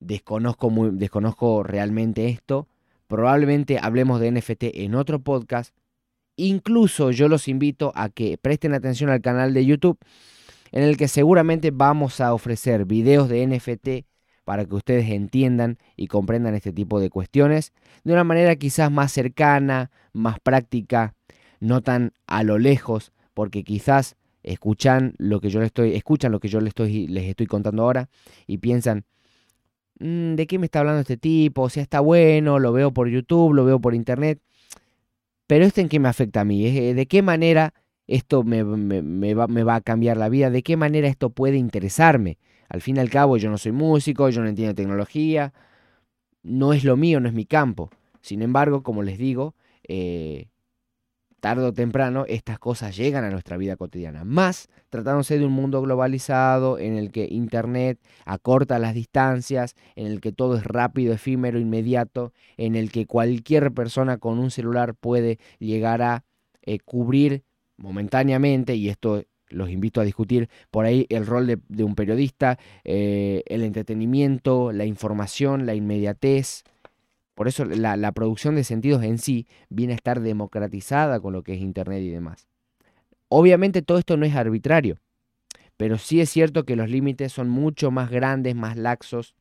desconozco, 0.00 0.70
desconozco 0.92 1.62
realmente 1.62 2.28
esto. 2.28 2.68
Probablemente 3.06 3.78
hablemos 3.80 4.20
de 4.20 4.32
NFT 4.32 4.64
en 4.74 4.94
otro 4.94 5.20
podcast. 5.20 5.74
Incluso 6.36 7.10
yo 7.10 7.28
los 7.28 7.48
invito 7.48 7.92
a 7.94 8.10
que 8.10 8.38
presten 8.38 8.74
atención 8.74 9.10
al 9.10 9.20
canal 9.20 9.54
de 9.54 9.64
YouTube 9.64 9.98
en 10.70 10.82
el 10.82 10.96
que 10.96 11.08
seguramente 11.08 11.70
vamos 11.70 12.20
a 12.20 12.34
ofrecer 12.34 12.84
videos 12.84 13.28
de 13.28 13.46
NFT 13.46 14.06
para 14.44 14.64
que 14.64 14.74
ustedes 14.74 15.10
entiendan 15.10 15.78
y 15.96 16.06
comprendan 16.06 16.54
este 16.54 16.72
tipo 16.72 17.00
de 17.00 17.10
cuestiones 17.10 17.72
de 18.04 18.12
una 18.12 18.24
manera 18.24 18.56
quizás 18.56 18.90
más 18.90 19.12
cercana, 19.12 19.90
más 20.12 20.38
práctica, 20.40 21.14
no 21.60 21.82
tan 21.82 22.12
a 22.26 22.44
lo 22.44 22.58
lejos, 22.58 23.12
porque 23.38 23.62
quizás 23.62 24.16
escuchan 24.42 25.14
lo 25.18 25.40
que 25.40 25.48
yo 25.48 25.60
les 25.60 25.66
estoy, 25.66 25.94
escuchan 25.94 26.32
lo 26.32 26.40
que 26.40 26.48
yo 26.48 26.58
les 26.60 26.70
estoy, 26.70 27.06
les 27.06 27.24
estoy 27.24 27.46
contando 27.46 27.84
ahora 27.84 28.08
y 28.48 28.58
piensan, 28.58 29.04
Mm, 30.00 30.36
¿de 30.36 30.46
qué 30.46 30.58
me 30.58 30.66
está 30.66 30.80
hablando 30.80 31.00
este 31.00 31.16
tipo? 31.16 31.62
O 31.62 31.68
sea, 31.68 31.82
está 31.82 32.00
bueno, 32.00 32.58
lo 32.58 32.72
veo 32.72 32.92
por 32.92 33.08
YouTube, 33.08 33.54
lo 33.54 33.64
veo 33.64 33.80
por 33.80 33.94
internet. 33.94 34.40
Pero 35.46 35.64
esto 35.64 35.80
en 35.80 35.88
qué 35.88 35.98
me 35.98 36.08
afecta 36.08 36.42
a 36.42 36.44
mí, 36.44 36.66
eh, 36.66 36.94
¿de 36.94 37.06
qué 37.06 37.22
manera 37.22 37.74
esto 38.06 38.42
me, 38.44 38.62
va, 38.62 39.48
me, 39.48 39.64
va, 39.64 39.74
a 39.76 39.80
cambiar 39.80 40.16
la 40.16 40.28
vida? 40.28 40.50
¿De 40.50 40.62
qué 40.62 40.76
manera 40.76 41.08
esto 41.08 41.30
puede 41.30 41.56
interesarme? 41.56 42.38
Al 42.68 42.82
fin 42.82 42.96
y 42.96 43.00
al 43.00 43.10
cabo, 43.10 43.36
yo 43.38 43.50
no 43.50 43.58
soy 43.58 43.72
músico, 43.72 44.28
yo 44.30 44.42
no 44.42 44.48
entiendo 44.48 44.74
tecnología, 44.74 45.54
no 46.42 46.72
es 46.74 46.84
lo 46.84 46.96
mío, 46.96 47.20
no 47.20 47.28
es 47.28 47.34
mi 47.34 47.46
campo. 47.46 47.90
Sin 48.20 48.42
embargo, 48.42 48.82
como 48.82 49.02
les 49.02 49.18
digo, 49.18 49.54
eh, 49.88 50.48
tarde 51.40 51.64
o 51.64 51.72
temprano 51.72 52.24
estas 52.28 52.58
cosas 52.58 52.96
llegan 52.96 53.24
a 53.24 53.30
nuestra 53.30 53.56
vida 53.56 53.76
cotidiana. 53.76 54.24
Más 54.24 54.68
tratándose 54.90 55.38
de 55.38 55.44
un 55.44 55.52
mundo 55.52 55.80
globalizado 55.82 56.78
en 56.78 56.96
el 56.96 57.10
que 57.10 57.28
Internet 57.30 57.98
acorta 58.24 58.78
las 58.78 58.94
distancias, 58.94 59.74
en 59.96 60.06
el 60.06 60.20
que 60.20 60.32
todo 60.32 60.56
es 60.56 60.64
rápido, 60.64 61.12
efímero, 61.12 61.58
inmediato, 61.58 62.32
en 62.56 62.74
el 62.76 62.90
que 62.90 63.06
cualquier 63.06 63.72
persona 63.72 64.18
con 64.18 64.38
un 64.38 64.50
celular 64.50 64.94
puede 64.94 65.38
llegar 65.58 66.02
a 66.02 66.24
eh, 66.62 66.78
cubrir 66.80 67.44
momentáneamente, 67.76 68.74
y 68.74 68.88
esto 68.88 69.22
los 69.50 69.70
invito 69.70 70.00
a 70.00 70.04
discutir 70.04 70.48
por 70.70 70.84
ahí 70.84 71.06
el 71.08 71.26
rol 71.26 71.46
de, 71.46 71.84
un 71.84 71.94
periodista, 71.94 72.58
eh, 72.84 73.42
el 73.46 73.62
entretenimiento, 73.62 74.72
la 74.72 74.84
información, 74.84 75.64
la 75.64 75.74
inmediatez, 75.74 76.64
por 77.38 77.46
eso 77.46 77.64
la, 77.64 78.10
producción 78.10 78.56
de 78.56 78.64
sentidos 78.64 79.04
en 79.04 79.18
sí 79.18 79.46
viene 79.68 79.92
a 79.92 79.96
estar 79.96 80.18
democratizada 80.18 81.20
con 81.20 81.32
lo 81.32 81.44
que 81.44 81.54
es 81.54 81.60
Internet 81.60 82.02
y 82.02 82.08
demás. 82.08 82.48
Obviamente 83.28 83.80
todo 83.80 83.98
esto 83.98 84.16
no 84.16 84.26
es 84.26 84.34
arbitrario, 84.34 84.98
pero 85.76 85.98
sí 85.98 86.20
es 86.20 86.30
cierto 86.30 86.64
que 86.64 86.74
los 86.74 86.90
límites 86.90 87.32
son 87.32 87.48
mucho 87.48 87.92
más 87.92 88.10
grandes, 88.10 88.56
más 88.56 88.76
laxos. 88.76 89.36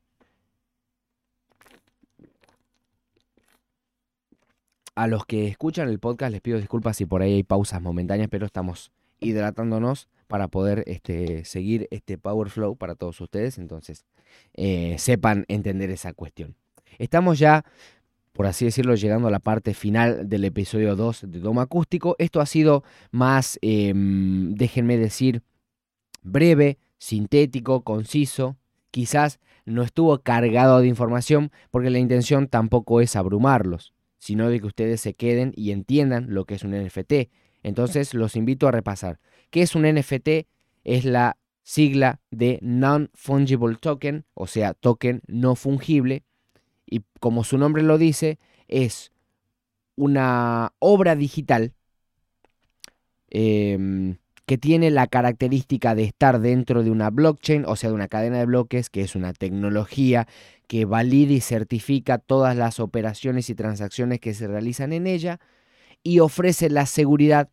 A 4.94 5.08
los 5.08 5.26
que 5.26 5.48
escuchan 5.48 5.90
el 5.90 5.98
podcast 5.98 6.32
les 6.32 6.42
pido 6.42 6.60
disculpas 6.60 6.98
si 6.98 7.08
por 7.08 7.24
ahí 7.24 7.34
hay 7.34 7.44
pausas 7.44 7.82
momentáneas, 7.82 8.30
pero 8.30 8.46
estamos 8.46 8.92
hidratándonos 9.22 10.08
para 10.28 10.50
poder 10.50 10.84
este, 10.86 11.46
seguir 11.46 11.88
este 11.90 12.20
Power 12.20 12.52
Flow 12.52 12.76
para 12.76 12.94
todos 12.94 13.20
ustedes. 13.22 13.58
Entonces, 13.58 14.06
eh, 14.54 14.98
sepan 15.00 15.46
entender 15.48 15.90
esa 15.90 16.14
cuestión. 16.14 16.56
Estamos 16.98 17.40
ya, 17.40 17.66
por 18.34 18.46
así 18.46 18.66
decirlo, 18.66 18.96
llegando 18.96 19.28
a 19.28 19.32
la 19.32 19.40
parte 19.40 19.74
final 19.74 20.28
del 20.30 20.46
episodio 20.46 20.96
2 20.96 21.26
de 21.28 21.40
Doma 21.40 21.64
Acústico. 21.64 22.16
Esto 22.20 22.42
ha 22.42 22.46
sido 22.46 22.84
más, 23.12 23.60
em, 23.62 24.54
déjenme 24.56 24.98
decir, 24.98 25.44
breve, 26.24 26.78
sintético, 26.98 27.82
conciso. 27.82 28.58
Quizás 28.92 29.40
no 29.66 29.84
estuvo 29.84 30.18
cargado 30.20 30.80
de 30.80 30.88
información 30.88 31.52
porque 31.72 31.90
la 31.90 32.00
intención 32.00 32.48
tampoco 32.48 33.02
es 33.02 33.16
abrumarlos, 33.16 33.94
sino 34.18 34.50
de 34.50 34.60
que 34.60 34.68
ustedes 34.68 35.02
se 35.02 35.14
queden 35.14 35.54
y 35.56 35.72
entiendan 35.72 36.34
lo 36.34 36.46
que 36.46 36.56
es 36.56 36.64
un 36.64 36.74
NFT. 36.74 37.30
Entonces 37.64 38.14
los 38.14 38.36
invito 38.36 38.68
a 38.68 38.72
repasar. 38.72 39.20
¿Qué 39.50 39.62
es 39.62 39.76
un 39.76 39.84
NFT? 39.84 40.48
Es 40.84 41.06
la 41.06 41.38
sigla 41.64 42.22
de 42.32 42.60
Non-Fungible 42.62 43.76
Token, 43.76 44.24
o 44.34 44.48
sea, 44.48 44.74
token 44.74 45.22
no 45.28 45.56
fungible, 45.56 46.24
y 46.90 47.04
como 47.20 47.44
su 47.44 47.58
nombre 47.58 47.84
lo 47.84 47.98
dice, 47.98 48.40
es 48.68 49.12
una 49.96 50.74
obra 50.80 51.16
digital 51.16 51.74
em, 53.30 54.18
que 54.46 54.58
tiene 54.58 54.92
la 54.92 55.08
característica 55.08 55.94
de 55.94 56.06
estar 56.06 56.40
dentro 56.40 56.84
de 56.84 56.92
una 56.92 57.10
blockchain, 57.10 57.66
o 57.66 57.76
sea, 57.76 57.90
de 57.90 57.96
una 57.96 58.08
cadena 58.08 58.40
de 58.40 58.46
bloques, 58.46 58.90
que 58.90 59.02
es 59.02 59.16
una 59.16 59.34
tecnología 59.34 60.28
que 60.68 60.86
valida 60.86 61.34
y 61.34 61.42
certifica 61.42 62.18
todas 62.18 62.56
las 62.56 62.80
operaciones 62.80 63.50
y 63.50 63.56
transacciones 63.56 64.20
que 64.20 64.34
se 64.34 64.48
realizan 64.48 64.94
en 64.94 65.08
ella 65.08 65.40
y 66.04 66.20
ofrece 66.20 66.70
la 66.70 66.86
seguridad 66.86 67.50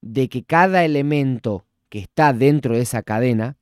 de 0.00 0.28
que 0.28 0.44
cada 0.44 0.84
elemento 0.84 1.64
que 1.88 2.00
está 2.00 2.32
dentro 2.32 2.74
de 2.74 2.82
esa 2.82 3.02
cadena, 3.02 3.56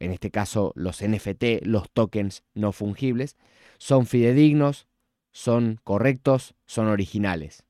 en 0.00 0.10
este 0.10 0.30
caso 0.30 0.72
los 0.74 1.02
NFT, 1.02 1.62
los 1.62 1.90
tokens 1.90 2.42
no 2.54 2.72
fungibles, 2.72 3.36
son 3.78 4.06
fidedignos, 4.06 4.88
son 5.30 5.78
correctos, 5.84 6.54
son 6.66 6.88
originales. 6.88 7.64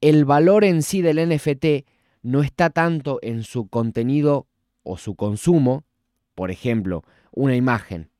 El 0.00 0.24
valor 0.24 0.64
en 0.64 0.82
sí 0.82 1.02
del 1.02 1.28
NFT 1.28 1.86
no 2.22 2.42
está 2.42 2.70
tanto 2.70 3.18
en 3.22 3.44
su 3.44 3.68
contenido 3.68 4.46
o 4.82 4.96
su 4.96 5.14
consumo, 5.14 5.84
por 6.34 6.50
ejemplo, 6.50 7.04
una 7.30 7.54
imagen 7.54 8.10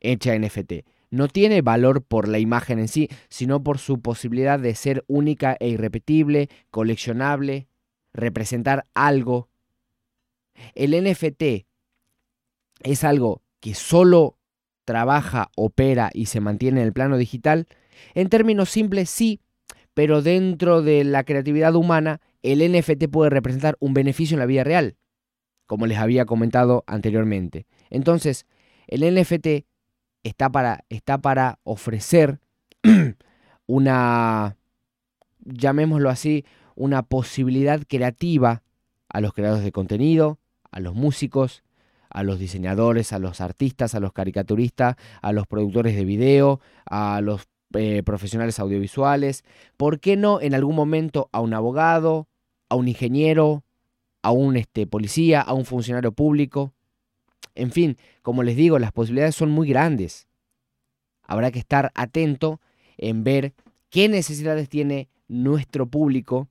hecha 0.00 0.38
NFT, 0.38 0.84
no 1.10 1.28
tiene 1.28 1.60
valor 1.60 2.02
por 2.02 2.28
la 2.28 2.38
imagen 2.38 2.78
en 2.78 2.88
sí, 2.88 3.08
sino 3.28 3.62
por 3.62 3.78
su 3.78 4.00
posibilidad 4.00 4.60
de 4.60 4.74
ser 4.74 5.04
única 5.08 5.56
e 5.58 5.68
irrepetible, 5.68 6.48
coleccionable, 6.70 7.66
representar 8.12 8.86
algo. 8.94 9.48
El 10.74 10.92
NFT 10.92 11.66
es 12.82 13.04
algo 13.04 13.42
que 13.60 13.74
solo 13.74 14.36
trabaja, 14.84 15.50
opera 15.56 16.10
y 16.12 16.26
se 16.26 16.40
mantiene 16.40 16.80
en 16.80 16.86
el 16.86 16.92
plano 16.92 17.16
digital. 17.16 17.66
En 18.14 18.28
términos 18.28 18.70
simples, 18.70 19.10
sí, 19.10 19.40
pero 19.94 20.22
dentro 20.22 20.82
de 20.82 21.04
la 21.04 21.24
creatividad 21.24 21.74
humana, 21.74 22.20
el 22.42 22.60
NFT 22.72 23.08
puede 23.10 23.30
representar 23.30 23.76
un 23.80 23.94
beneficio 23.94 24.34
en 24.34 24.40
la 24.40 24.46
vida 24.46 24.64
real, 24.64 24.96
como 25.66 25.86
les 25.86 25.98
había 25.98 26.24
comentado 26.24 26.84
anteriormente. 26.86 27.66
Entonces, 27.90 28.46
el 28.86 29.02
NFT 29.14 29.66
está 30.24 30.50
para, 30.50 30.84
está 30.88 31.18
para 31.18 31.58
ofrecer 31.64 32.40
una, 33.66 34.56
llamémoslo 35.44 36.10
así, 36.10 36.44
una 36.74 37.02
posibilidad 37.02 37.80
creativa 37.86 38.62
a 39.08 39.20
los 39.20 39.34
creadores 39.34 39.64
de 39.64 39.72
contenido, 39.72 40.38
a 40.70 40.80
los 40.80 40.94
músicos, 40.94 41.62
a 42.10 42.22
los 42.22 42.38
diseñadores, 42.38 43.12
a 43.12 43.18
los 43.18 43.40
artistas, 43.40 43.94
a 43.94 44.00
los 44.00 44.12
caricaturistas, 44.12 44.96
a 45.22 45.32
los 45.32 45.46
productores 45.46 45.96
de 45.96 46.04
video, 46.04 46.60
a 46.86 47.20
los 47.20 47.48
eh, 47.74 48.02
profesionales 48.04 48.58
audiovisuales, 48.58 49.44
¿por 49.76 50.00
qué 50.00 50.16
no 50.16 50.40
en 50.40 50.54
algún 50.54 50.74
momento 50.74 51.28
a 51.32 51.40
un 51.40 51.54
abogado, 51.54 52.26
a 52.68 52.74
un 52.74 52.88
ingeniero, 52.88 53.62
a 54.22 54.32
un 54.32 54.56
este, 54.56 54.88
policía, 54.88 55.40
a 55.40 55.52
un 55.52 55.64
funcionario 55.64 56.10
público? 56.10 56.74
En 57.54 57.70
fin, 57.70 57.96
como 58.22 58.42
les 58.42 58.56
digo, 58.56 58.78
las 58.80 58.90
posibilidades 58.90 59.36
son 59.36 59.52
muy 59.52 59.68
grandes. 59.68 60.26
Habrá 61.22 61.52
que 61.52 61.60
estar 61.60 61.92
atento 61.94 62.60
en 62.98 63.22
ver 63.22 63.54
qué 63.88 64.08
necesidades 64.08 64.68
tiene 64.68 65.08
nuestro 65.28 65.86
público, 65.86 66.48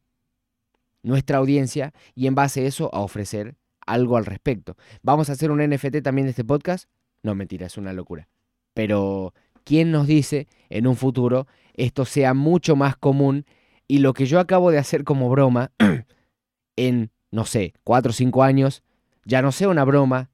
nuestra 1.04 1.38
audiencia, 1.38 1.94
y 2.16 2.28
en 2.28 2.36
base 2.36 2.62
a 2.62 2.68
eso 2.68 2.90
a 2.94 3.02
ofrecer 3.02 3.56
algo 3.94 4.18
al 4.18 4.26
respecto. 4.26 4.76
¿Vamos 5.02 5.30
a 5.30 5.34
hacer 5.34 5.52
un 5.52 5.60
NFT 5.60 6.02
también 6.04 6.26
de 6.26 6.32
este 6.32 6.46
podcast? 6.46 6.90
No, 7.24 7.36
mentira, 7.36 7.68
es 7.68 7.78
una 7.78 7.94
locura. 7.94 8.28
Pero, 8.74 9.34
¿quién 9.64 9.92
nos 9.92 10.08
dice 10.08 10.48
en 10.70 10.88
un 10.88 10.96
futuro 10.96 11.48
esto 11.74 12.06
sea 12.06 12.34
mucho 12.34 12.76
más 12.76 12.98
común 12.98 13.46
y 13.88 14.00
lo 14.00 14.14
que 14.14 14.26
yo 14.26 14.40
acabo 14.40 14.72
de 14.72 14.78
hacer 14.78 15.04
como 15.04 15.30
broma 15.30 15.72
en, 16.76 17.12
no 17.32 17.46
sé, 17.46 17.74
cuatro 17.84 18.12
o 18.12 18.14
cinco 18.14 18.44
años, 18.44 18.84
ya 19.26 19.42
no 19.42 19.52
sea 19.52 19.70
una 19.70 19.84
broma, 19.84 20.30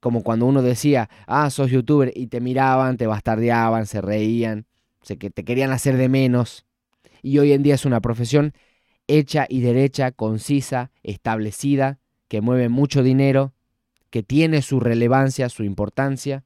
como 0.00 0.22
cuando 0.22 0.46
uno 0.46 0.62
decía, 0.62 1.08
ah, 1.26 1.50
sos 1.50 1.70
youtuber, 1.70 2.12
y 2.14 2.28
te 2.28 2.40
miraban, 2.40 2.96
te 2.96 3.06
bastardeaban, 3.06 3.86
se 3.86 4.00
reían, 4.00 4.66
sé 5.02 5.18
que 5.18 5.30
te 5.30 5.44
querían 5.44 5.70
hacer 5.70 5.96
de 5.96 6.08
menos. 6.08 6.66
Y 7.22 7.38
hoy 7.38 7.52
en 7.52 7.62
día 7.62 7.74
es 7.74 7.84
una 7.84 8.00
profesión 8.00 8.52
hecha 9.06 9.46
y 9.48 9.60
derecha, 9.60 10.12
concisa, 10.12 10.90
establecida, 11.02 11.98
que 12.28 12.40
mueve 12.40 12.68
mucho 12.68 13.02
dinero, 13.02 13.52
que 14.10 14.22
tiene 14.22 14.62
su 14.62 14.80
relevancia, 14.80 15.48
su 15.48 15.64
importancia. 15.64 16.44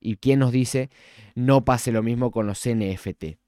¿Y 0.00 0.16
quién 0.16 0.40
nos 0.40 0.52
dice 0.52 0.90
no 1.34 1.64
pase 1.64 1.92
lo 1.92 2.02
mismo 2.02 2.30
con 2.30 2.46
los 2.46 2.68
NFT? 2.68 3.38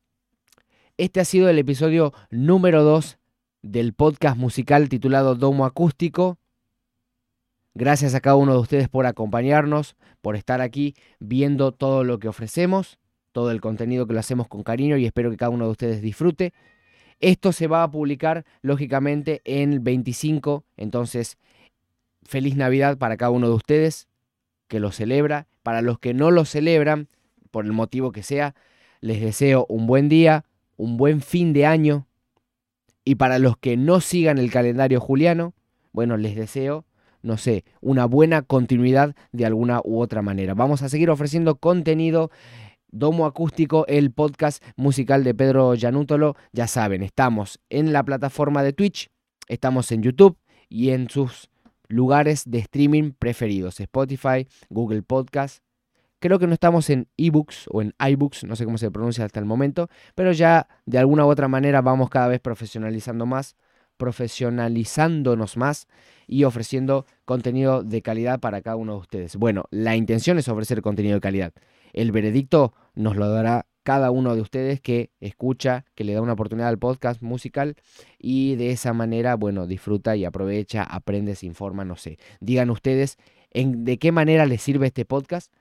Este 0.96 1.20
ha 1.20 1.24
sido 1.24 1.48
el 1.48 1.58
episodio 1.58 2.12
número 2.30 2.84
2 2.84 3.18
del 3.62 3.94
podcast 3.94 4.36
musical 4.36 4.88
titulado 4.88 5.34
Domo 5.34 5.64
Acústico. 5.66 6.38
Gracias 7.74 8.14
a 8.14 8.20
cada 8.20 8.36
uno 8.36 8.52
de 8.52 8.60
ustedes 8.60 8.88
por 8.88 9.04
acompañarnos, 9.06 9.96
por 10.20 10.36
estar 10.36 10.60
aquí 10.60 10.94
viendo 11.18 11.72
todo 11.72 12.04
lo 12.04 12.20
que 12.20 12.28
ofrecemos, 12.28 12.98
todo 13.32 13.50
el 13.50 13.60
contenido 13.60 14.06
que 14.06 14.14
lo 14.14 14.20
hacemos 14.20 14.46
con 14.46 14.62
cariño 14.62 14.96
y 14.96 15.06
espero 15.06 15.30
que 15.30 15.36
cada 15.36 15.50
uno 15.50 15.64
de 15.64 15.72
ustedes 15.72 16.00
disfrute. 16.00 16.52
Esto 17.20 17.52
se 17.52 17.66
va 17.66 17.82
a 17.82 17.90
publicar 17.90 18.44
lógicamente 18.62 19.40
en 19.44 19.72
el 19.72 19.80
25, 19.80 20.64
entonces 20.76 21.38
feliz 22.22 22.56
Navidad 22.56 22.98
para 22.98 23.16
cada 23.16 23.30
uno 23.30 23.48
de 23.48 23.54
ustedes 23.54 24.08
que 24.68 24.80
lo 24.80 24.92
celebra. 24.92 25.46
Para 25.62 25.80
los 25.80 25.98
que 25.98 26.12
no 26.12 26.30
lo 26.30 26.44
celebran, 26.44 27.08
por 27.50 27.64
el 27.64 27.72
motivo 27.72 28.12
que 28.12 28.22
sea, 28.22 28.54
les 29.00 29.20
deseo 29.20 29.66
un 29.68 29.86
buen 29.86 30.08
día, 30.08 30.44
un 30.76 30.96
buen 30.96 31.22
fin 31.22 31.52
de 31.52 31.66
año. 31.66 32.06
Y 33.04 33.14
para 33.14 33.38
los 33.38 33.56
que 33.56 33.76
no 33.76 34.00
sigan 34.00 34.38
el 34.38 34.50
calendario 34.50 35.00
juliano, 35.00 35.54
bueno, 35.92 36.16
les 36.16 36.36
deseo 36.36 36.84
no 37.24 37.38
sé, 37.38 37.64
una 37.80 38.04
buena 38.04 38.42
continuidad 38.42 39.16
de 39.32 39.46
alguna 39.46 39.80
u 39.82 40.00
otra 40.00 40.20
manera. 40.20 40.52
Vamos 40.52 40.82
a 40.82 40.90
seguir 40.90 41.08
ofreciendo 41.08 41.56
contenido. 41.56 42.30
Domo 42.94 43.26
Acústico, 43.26 43.84
el 43.88 44.12
podcast 44.12 44.62
musical 44.76 45.24
de 45.24 45.34
Pedro 45.34 45.74
Yanútolo. 45.74 46.36
Ya 46.52 46.68
saben, 46.68 47.02
estamos 47.02 47.58
en 47.68 47.92
la 47.92 48.04
plataforma 48.04 48.62
de 48.62 48.72
Twitch, 48.72 49.10
estamos 49.48 49.90
en 49.90 50.02
YouTube 50.02 50.38
y 50.68 50.90
en 50.90 51.10
sus 51.10 51.50
lugares 51.88 52.44
de 52.46 52.58
streaming 52.58 53.10
preferidos, 53.10 53.80
Spotify, 53.80 54.46
Google 54.70 55.02
Podcast. 55.02 55.64
Creo 56.20 56.38
que 56.38 56.46
no 56.46 56.54
estamos 56.54 56.88
en 56.88 57.08
ebooks 57.16 57.66
o 57.72 57.82
en 57.82 57.94
iBooks, 57.98 58.44
no 58.44 58.54
sé 58.54 58.64
cómo 58.64 58.78
se 58.78 58.92
pronuncia 58.92 59.24
hasta 59.24 59.40
el 59.40 59.46
momento, 59.46 59.88
pero 60.14 60.30
ya 60.30 60.68
de 60.86 60.98
alguna 60.98 61.26
u 61.26 61.28
otra 61.28 61.48
manera 61.48 61.82
vamos 61.82 62.10
cada 62.10 62.28
vez 62.28 62.38
profesionalizando 62.38 63.26
más 63.26 63.56
profesionalizándonos 63.96 65.56
más 65.56 65.86
y 66.26 66.44
ofreciendo 66.44 67.06
contenido 67.24 67.82
de 67.82 68.02
calidad 68.02 68.40
para 68.40 68.62
cada 68.62 68.76
uno 68.76 68.94
de 68.94 69.00
ustedes. 69.00 69.36
Bueno, 69.36 69.64
la 69.70 69.96
intención 69.96 70.38
es 70.38 70.48
ofrecer 70.48 70.82
contenido 70.82 71.14
de 71.14 71.20
calidad. 71.20 71.52
El 71.92 72.12
veredicto 72.12 72.74
nos 72.94 73.16
lo 73.16 73.28
dará 73.28 73.66
cada 73.84 74.10
uno 74.10 74.34
de 74.34 74.40
ustedes 74.40 74.80
que 74.80 75.10
escucha, 75.20 75.84
que 75.94 76.04
le 76.04 76.14
da 76.14 76.22
una 76.22 76.32
oportunidad 76.32 76.68
al 76.68 76.78
podcast 76.78 77.22
musical 77.22 77.76
y 78.18 78.56
de 78.56 78.70
esa 78.70 78.92
manera, 78.94 79.36
bueno, 79.36 79.66
disfruta 79.66 80.16
y 80.16 80.24
aprovecha, 80.24 80.82
aprende, 80.82 81.34
se 81.34 81.46
informa, 81.46 81.84
no 81.84 81.96
sé. 81.96 82.18
Digan 82.40 82.70
ustedes 82.70 83.18
en, 83.50 83.84
de 83.84 83.98
qué 83.98 84.10
manera 84.10 84.46
les 84.46 84.62
sirve 84.62 84.86
este 84.86 85.04
podcast 85.04 85.52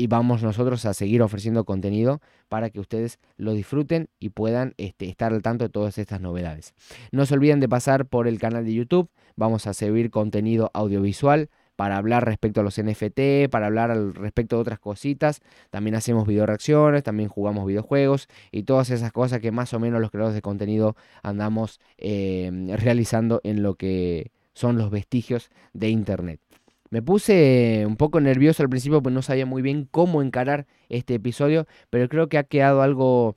y 0.00 0.06
vamos 0.06 0.42
nosotros 0.42 0.86
a 0.86 0.94
seguir 0.94 1.20
ofreciendo 1.20 1.66
contenido 1.66 2.22
para 2.48 2.70
que 2.70 2.80
ustedes 2.80 3.18
lo 3.36 3.52
disfruten 3.52 4.08
y 4.18 4.30
puedan 4.30 4.72
este, 4.78 5.06
estar 5.10 5.34
al 5.34 5.42
tanto 5.42 5.64
de 5.64 5.68
todas 5.68 5.98
estas 5.98 6.22
novedades. 6.22 6.72
No 7.12 7.26
se 7.26 7.34
olviden 7.34 7.60
de 7.60 7.68
pasar 7.68 8.06
por 8.06 8.26
el 8.26 8.38
canal 8.38 8.64
de 8.64 8.72
YouTube, 8.72 9.10
vamos 9.36 9.66
a 9.66 9.74
subir 9.74 10.10
contenido 10.10 10.70
audiovisual 10.72 11.50
para 11.76 11.98
hablar 11.98 12.24
respecto 12.24 12.62
a 12.62 12.64
los 12.64 12.80
NFT, 12.82 13.50
para 13.50 13.66
hablar 13.66 13.90
al 13.90 14.14
respecto 14.14 14.56
de 14.56 14.62
otras 14.62 14.78
cositas. 14.78 15.42
También 15.68 15.94
hacemos 15.94 16.26
video 16.26 16.46
reacciones, 16.46 17.02
también 17.02 17.28
jugamos 17.28 17.66
videojuegos 17.66 18.26
y 18.50 18.62
todas 18.62 18.88
esas 18.88 19.12
cosas 19.12 19.40
que 19.40 19.52
más 19.52 19.74
o 19.74 19.80
menos 19.80 20.00
los 20.00 20.10
creadores 20.10 20.34
de 20.34 20.40
contenido 20.40 20.96
andamos 21.22 21.78
eh, 21.98 22.50
realizando 22.78 23.42
en 23.44 23.62
lo 23.62 23.74
que 23.74 24.30
son 24.54 24.78
los 24.78 24.90
vestigios 24.90 25.50
de 25.74 25.90
Internet. 25.90 26.40
Me 26.90 27.02
puse 27.02 27.84
un 27.86 27.96
poco 27.96 28.20
nervioso 28.20 28.64
al 28.64 28.68
principio 28.68 29.00
porque 29.00 29.14
no 29.14 29.22
sabía 29.22 29.46
muy 29.46 29.62
bien 29.62 29.86
cómo 29.88 30.22
encarar 30.22 30.66
este 30.88 31.14
episodio, 31.14 31.66
pero 31.88 32.08
creo 32.08 32.28
que 32.28 32.36
ha 32.36 32.42
quedado 32.42 32.82
algo 32.82 33.36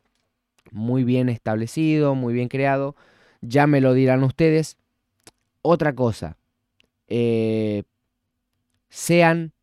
muy 0.72 1.04
bien 1.04 1.30
establecido, 1.30 2.16
muy 2.16 2.34
bien 2.34 2.48
creado. 2.48 2.96
Ya 3.42 3.68
me 3.68 3.80
lo 3.80 3.94
dirán 3.94 4.24
ustedes. 4.24 4.78
Otra 5.62 5.94
cosa, 5.94 6.36
eh, 7.08 7.84
sean, 8.90 9.54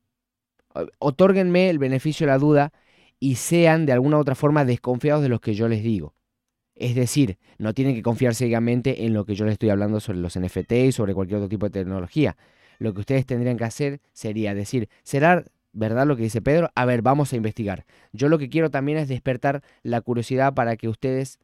otórguenme 0.98 1.68
el 1.68 1.78
beneficio 1.78 2.26
de 2.26 2.32
la 2.32 2.38
duda 2.38 2.72
y 3.18 3.34
sean 3.34 3.86
de 3.86 3.92
alguna 3.92 4.18
u 4.18 4.20
otra 4.20 4.36
forma 4.36 4.64
desconfiados 4.64 5.22
de 5.22 5.28
lo 5.28 5.40
que 5.40 5.54
yo 5.54 5.68
les 5.68 5.82
digo. 5.82 6.14
Es 6.76 6.94
decir, 6.94 7.38
no 7.58 7.74
tienen 7.74 7.96
que 7.96 8.02
confiar 8.02 8.34
ciegamente 8.36 9.04
en 9.04 9.14
lo 9.14 9.26
que 9.26 9.34
yo 9.34 9.44
les 9.44 9.54
estoy 9.54 9.70
hablando 9.70 9.98
sobre 9.98 10.20
los 10.20 10.38
NFT 10.38 10.72
y 10.72 10.92
sobre 10.92 11.12
cualquier 11.12 11.38
otro 11.38 11.48
tipo 11.48 11.66
de 11.66 11.70
tecnología 11.80 12.36
lo 12.80 12.94
que 12.94 13.00
ustedes 13.00 13.26
tendrían 13.26 13.58
que 13.58 13.64
hacer 13.64 14.00
sería 14.12 14.54
decir, 14.54 14.88
¿será 15.04 15.44
verdad 15.72 16.06
lo 16.06 16.16
que 16.16 16.24
dice 16.24 16.42
Pedro? 16.42 16.70
A 16.74 16.84
ver, 16.86 17.02
vamos 17.02 17.32
a 17.32 17.36
investigar. 17.36 17.84
Yo 18.12 18.28
lo 18.28 18.38
que 18.38 18.48
quiero 18.48 18.70
también 18.70 18.98
es 18.98 19.06
despertar 19.06 19.62
la 19.82 20.00
curiosidad 20.00 20.54
para 20.54 20.76
que 20.76 20.88
ustedes 20.88 21.38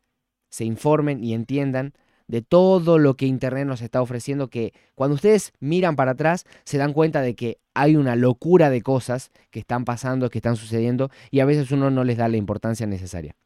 se 0.49 0.65
informen 0.65 1.23
y 1.23 1.35
entiendan 1.35 1.93
de 2.27 2.43
todo 2.43 2.99
lo 2.99 3.15
que 3.15 3.27
Internet 3.27 3.67
nos 3.67 3.83
está 3.83 4.03
ofreciendo, 4.03 4.49
que 4.49 4.73
cuando 4.95 5.15
ustedes 5.15 5.53
miran 5.61 5.95
para 5.95 6.13
atrás 6.13 6.45
se 6.65 6.79
dan 6.79 6.93
cuenta 6.93 7.21
de 7.21 7.37
que 7.37 7.59
hay 7.75 7.97
una 7.97 8.17
locura 8.17 8.71
de 8.71 8.83
cosas 8.83 9.31
que 9.51 9.61
están 9.61 9.85
pasando, 9.85 10.31
que 10.31 10.39
están 10.39 10.57
sucediendo, 10.57 11.11
y 11.31 11.41
a 11.41 11.45
veces 11.45 11.71
uno 11.71 11.91
no 11.91 12.03
les 12.03 12.17
da 12.17 12.29
la 12.29 12.39
importancia 12.39 12.87
necesaria. 12.87 13.37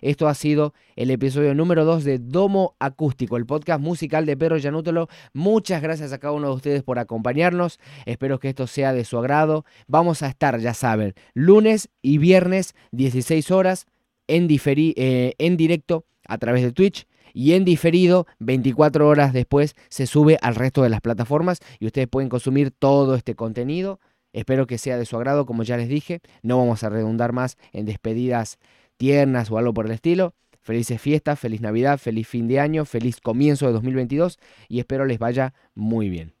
Esto 0.00 0.28
ha 0.28 0.34
sido 0.34 0.74
el 0.96 1.10
episodio 1.10 1.54
número 1.54 1.84
2 1.84 2.04
de 2.04 2.18
Domo 2.18 2.74
Acústico, 2.78 3.36
el 3.36 3.46
podcast 3.46 3.80
musical 3.80 4.26
de 4.26 4.36
Pedro 4.36 4.56
Yanútolo. 4.56 5.08
Muchas 5.32 5.82
gracias 5.82 6.12
a 6.12 6.18
cada 6.18 6.32
uno 6.32 6.48
de 6.48 6.54
ustedes 6.54 6.82
por 6.82 6.98
acompañarnos. 6.98 7.78
Espero 8.06 8.38
que 8.38 8.48
esto 8.48 8.66
sea 8.66 8.92
de 8.92 9.04
su 9.04 9.18
agrado. 9.18 9.64
Vamos 9.86 10.22
a 10.22 10.28
estar, 10.28 10.58
ya 10.60 10.74
saben, 10.74 11.14
lunes 11.34 11.88
y 12.02 12.18
viernes, 12.18 12.74
16 12.92 13.50
horas, 13.50 13.86
en, 14.26 14.48
eh, 14.50 15.34
en 15.38 15.56
directo 15.56 16.04
a 16.26 16.38
través 16.38 16.62
de 16.62 16.72
Twitch. 16.72 17.06
y 17.32 17.52
en 17.52 17.64
diferido, 17.64 18.26
24 18.40 19.06
horas 19.06 19.32
después, 19.32 19.76
se 19.88 20.08
sube 20.08 20.36
al 20.42 20.56
resto 20.56 20.82
de 20.82 20.88
las 20.88 21.00
plataformas 21.00 21.60
y 21.78 21.86
ustedes 21.86 22.08
pueden 22.08 22.28
consumir 22.28 22.72
todo 22.72 23.14
este 23.14 23.36
contenido. 23.36 24.00
Espero 24.32 24.66
que 24.66 24.78
sea 24.78 24.96
de 24.96 25.06
su 25.06 25.16
agrado, 25.16 25.46
como 25.46 25.62
ya 25.62 25.76
les 25.76 25.88
dije. 25.88 26.20
No 26.42 26.58
vamos 26.58 26.82
a 26.82 26.88
redundar 26.88 27.32
más 27.32 27.56
en 27.72 27.84
despedidas 27.84 28.58
tiernas 29.00 29.50
o 29.50 29.56
algo 29.56 29.72
por 29.72 29.86
el 29.86 29.92
estilo. 29.92 30.34
Felices 30.60 31.00
fiestas, 31.00 31.40
feliz 31.40 31.62
Navidad, 31.62 31.98
feliz 31.98 32.28
fin 32.28 32.46
de 32.46 32.60
año, 32.60 32.84
feliz 32.84 33.18
comienzo 33.18 33.66
de 33.66 33.72
2022 33.72 34.38
y 34.68 34.78
espero 34.78 35.06
les 35.06 35.18
vaya 35.18 35.54
muy 35.74 36.10
bien. 36.10 36.34